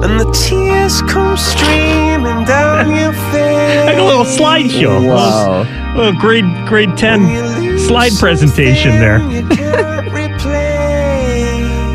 And 0.03 0.19
the 0.19 0.31
tears 0.31 1.01
come 1.11 1.35
streaming 1.37 2.45
down 2.45 2.95
your 2.95 3.13
face. 3.31 3.85
Like 3.87 3.97
a 3.97 4.03
little 4.03 4.25
slideshow. 4.25 5.09
Wow. 5.09 5.63
A 5.63 5.97
little 5.97 6.21
grade, 6.21 6.45
grade 6.67 6.95
10 6.95 7.79
slide 7.79 8.11
presentation 8.19 8.91
there. 8.99 9.17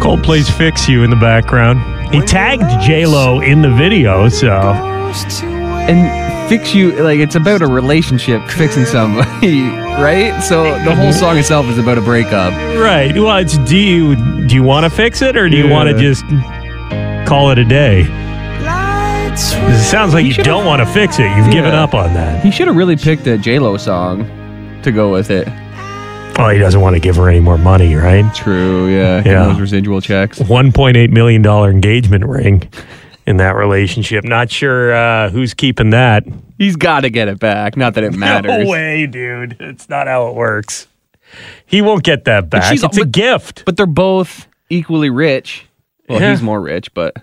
Coldplay's 0.03 0.51
Fix 0.51 0.88
You 0.88 1.05
in 1.05 1.11
the 1.11 1.14
background. 1.16 1.79
He 2.12 2.20
tagged 2.22 2.85
J 2.85 3.07
Lo 3.07 3.40
in 3.40 3.62
the 3.62 3.70
video, 3.70 4.29
so. 4.29 4.72
And 5.88 6.48
fix 6.51 6.74
you 6.74 6.92
like 7.03 7.18
it's 7.18 7.35
about 7.35 7.62
a 7.62 7.66
relationship 7.66 8.46
fixing 8.51 8.85
somebody, 8.85 9.62
right? 10.01 10.38
So 10.40 10.64
the 10.85 10.94
whole 10.94 11.12
song 11.12 11.38
itself 11.38 11.66
is 11.66 11.79
about 11.79 11.98
a 11.98 12.03
breakup. 12.03 12.53
Right. 12.79 13.14
Well, 13.14 13.37
it's 13.38 13.57
do 13.59 13.77
you 13.77 14.14
do 14.46 14.55
you 14.55 14.62
want 14.62 14.85
to 14.85 14.90
fix 14.90 15.22
it 15.22 15.37
or 15.37 15.48
do 15.48 15.57
you 15.57 15.68
want 15.68 15.88
to 15.88 15.98
just 15.98 16.24
call 17.29 17.51
it 17.51 17.59
a 17.59 17.64
day? 17.64 18.05
It 19.31 19.85
sounds 19.85 20.14
like 20.14 20.27
you 20.27 20.35
don't 20.35 20.66
want 20.66 20.81
to 20.81 20.87
fix 20.87 21.18
it. 21.18 21.37
You've 21.37 21.53
given 21.53 21.72
up 21.72 21.94
on 21.94 22.12
that. 22.14 22.44
He 22.44 22.51
should 22.51 22.66
have 22.66 22.77
really 22.77 22.96
picked 22.96 23.27
a 23.27 23.38
J 23.38 23.59
Lo 23.59 23.77
song 23.77 24.24
to 24.83 24.90
go 24.90 25.12
with 25.12 25.31
it. 25.31 25.46
Oh, 26.40 26.48
he 26.51 26.59
doesn't 26.59 26.81
want 26.81 26.94
to 26.94 27.01
give 27.01 27.16
her 27.16 27.29
any 27.29 27.40
more 27.40 27.59
money, 27.59 27.94
right? 27.94 28.24
True. 28.35 28.88
Yeah. 28.88 29.22
Yeah. 29.24 29.46
Those 29.46 29.61
residual 29.61 30.01
checks. 30.01 30.38
One 30.40 30.72
point 30.72 30.96
eight 30.96 31.11
million 31.11 31.42
dollar 31.42 31.70
engagement 31.70 32.24
ring 32.27 32.68
in 33.29 33.37
that 33.37 33.55
relationship. 33.57 34.25
Not 34.25 34.51
sure 34.51 34.95
uh, 34.95 35.29
who's 35.29 35.53
keeping 35.53 35.91
that. 35.91 36.25
He's 36.57 36.77
got 36.77 37.01
to 37.03 37.11
get 37.11 37.29
it 37.29 37.38
back. 37.38 37.77
Not 37.77 37.93
that 37.95 38.05
it 38.05 38.14
matters. 38.14 38.64
No 38.64 38.71
way, 38.71 39.07
dude. 39.07 39.57
It's 39.61 39.88
not 39.91 40.07
how 40.07 40.29
it 40.29 40.35
works. 40.35 40.88
He 41.67 41.83
won't 41.83 42.03
get 42.05 42.25
that 42.25 42.49
back. 42.49 42.73
it's 42.73 42.83
a 42.83 42.88
but- 42.88 43.12
gift. 43.12 43.64
But 43.67 43.77
they're 43.77 43.85
both 43.85 44.49
equally 44.71 45.11
rich. 45.11 45.67
Well, 46.09 46.21
Yeah. 46.23 46.31
he's 46.31 46.41
more 46.43 46.61
rich, 46.61 46.93
but 46.95 47.14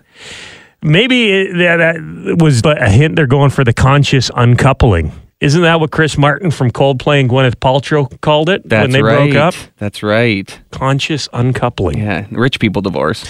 Maybe 0.80 1.32
it, 1.32 1.56
that, 1.58 1.78
that 1.96 2.36
was 2.40 2.62
a 2.64 2.88
hint 2.88 3.16
they're 3.16 3.26
going 3.26 3.50
for 3.50 3.64
the 3.64 3.72
conscious 3.72 4.30
uncoupling. 4.36 5.10
Isn't 5.40 5.62
that 5.62 5.80
what 5.80 5.90
Chris 5.90 6.16
Martin 6.16 6.52
from 6.52 6.70
Coldplay 6.70 7.18
and 7.18 7.28
Gwyneth 7.28 7.56
Paltrow 7.56 8.08
called 8.20 8.48
it 8.48 8.68
that's 8.68 8.84
when 8.84 8.90
they 8.92 9.02
right. 9.02 9.30
broke 9.30 9.34
up? 9.34 9.54
That's 9.78 10.04
right. 10.04 10.56
Conscious 10.70 11.28
uncoupling. 11.32 11.98
Yeah, 11.98 12.26
rich 12.30 12.60
people 12.60 12.80
divorce. 12.82 13.24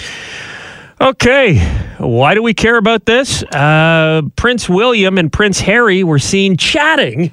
Okay. 0.99 1.59
Why 1.99 2.33
do 2.33 2.41
we 2.41 2.53
care 2.53 2.77
about 2.77 3.05
this? 3.05 3.43
Uh, 3.43 4.23
Prince 4.35 4.67
William 4.67 5.17
and 5.17 5.31
Prince 5.31 5.59
Harry 5.61 6.03
were 6.03 6.19
seen 6.19 6.57
chatting 6.57 7.31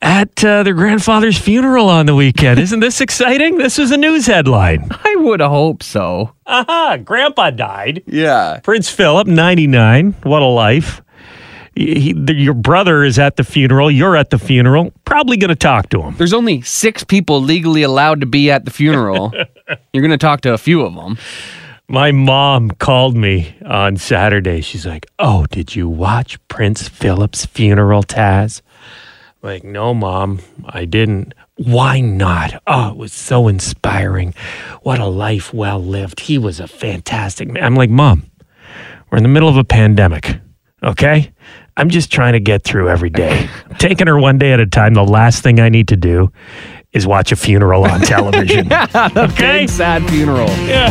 at 0.00 0.44
uh, 0.44 0.62
their 0.62 0.74
grandfather's 0.74 1.36
funeral 1.36 1.88
on 1.88 2.06
the 2.06 2.14
weekend. 2.14 2.60
Isn't 2.60 2.80
this 2.80 3.00
exciting? 3.00 3.58
This 3.58 3.78
is 3.80 3.90
a 3.90 3.96
news 3.96 4.26
headline. 4.26 4.88
I 5.04 5.16
would 5.18 5.40
hope 5.40 5.82
so. 5.82 6.34
Aha, 6.46 6.98
grandpa 7.04 7.50
died. 7.50 8.04
Yeah. 8.06 8.60
Prince 8.62 8.90
Philip, 8.90 9.26
99. 9.26 10.12
What 10.22 10.42
a 10.42 10.46
life. 10.46 11.02
He, 11.74 12.12
the, 12.12 12.34
your 12.34 12.54
brother 12.54 13.04
is 13.04 13.18
at 13.18 13.36
the 13.36 13.44
funeral. 13.44 13.90
You're 13.90 14.16
at 14.16 14.30
the 14.30 14.38
funeral. 14.38 14.92
Probably 15.04 15.36
going 15.36 15.50
to 15.50 15.54
talk 15.56 15.88
to 15.90 16.02
him. 16.02 16.16
There's 16.16 16.32
only 16.32 16.60
six 16.62 17.04
people 17.04 17.40
legally 17.40 17.82
allowed 17.82 18.20
to 18.20 18.26
be 18.26 18.50
at 18.50 18.64
the 18.64 18.70
funeral. 18.72 19.32
You're 19.92 20.02
going 20.02 20.10
to 20.10 20.18
talk 20.18 20.40
to 20.42 20.52
a 20.52 20.58
few 20.58 20.82
of 20.82 20.94
them. 20.94 21.18
My 21.90 22.12
mom 22.12 22.70
called 22.72 23.16
me 23.16 23.54
on 23.64 23.96
Saturday. 23.96 24.60
She's 24.60 24.84
like, 24.84 25.06
Oh, 25.18 25.46
did 25.50 25.74
you 25.74 25.88
watch 25.88 26.38
Prince 26.48 26.86
Philip's 26.88 27.46
funeral, 27.46 28.02
Taz? 28.02 28.60
I'm 29.42 29.48
like, 29.50 29.64
no, 29.64 29.94
mom, 29.94 30.40
I 30.66 30.84
didn't. 30.84 31.32
Why 31.56 32.00
not? 32.00 32.60
Oh, 32.66 32.90
it 32.90 32.96
was 32.96 33.12
so 33.12 33.48
inspiring. 33.48 34.34
What 34.82 34.98
a 35.00 35.06
life 35.06 35.54
well 35.54 35.78
lived. 35.82 36.20
He 36.20 36.36
was 36.38 36.60
a 36.60 36.66
fantastic 36.68 37.48
man. 37.48 37.62
I'm 37.64 37.74
like, 37.74 37.88
mom, 37.90 38.30
we're 39.10 39.16
in 39.18 39.22
the 39.22 39.28
middle 39.28 39.48
of 39.48 39.56
a 39.56 39.64
pandemic, 39.64 40.40
okay? 40.82 41.32
I'm 41.76 41.88
just 41.88 42.12
trying 42.12 42.32
to 42.34 42.40
get 42.40 42.64
through 42.64 42.88
every 42.90 43.10
day. 43.10 43.48
Taking 43.78 44.08
her 44.08 44.18
one 44.18 44.38
day 44.38 44.52
at 44.52 44.60
a 44.60 44.66
time. 44.66 44.94
The 44.94 45.04
last 45.04 45.42
thing 45.42 45.60
I 45.60 45.68
need 45.68 45.88
to 45.88 45.96
do 45.96 46.32
is 46.92 47.06
watch 47.06 47.30
a 47.32 47.36
funeral 47.36 47.84
on 47.84 48.00
television. 48.00 48.66
yeah, 48.70 49.08
Okay. 49.16 49.66
sad 49.68 50.08
funeral. 50.10 50.48
Yeah. 50.66 50.90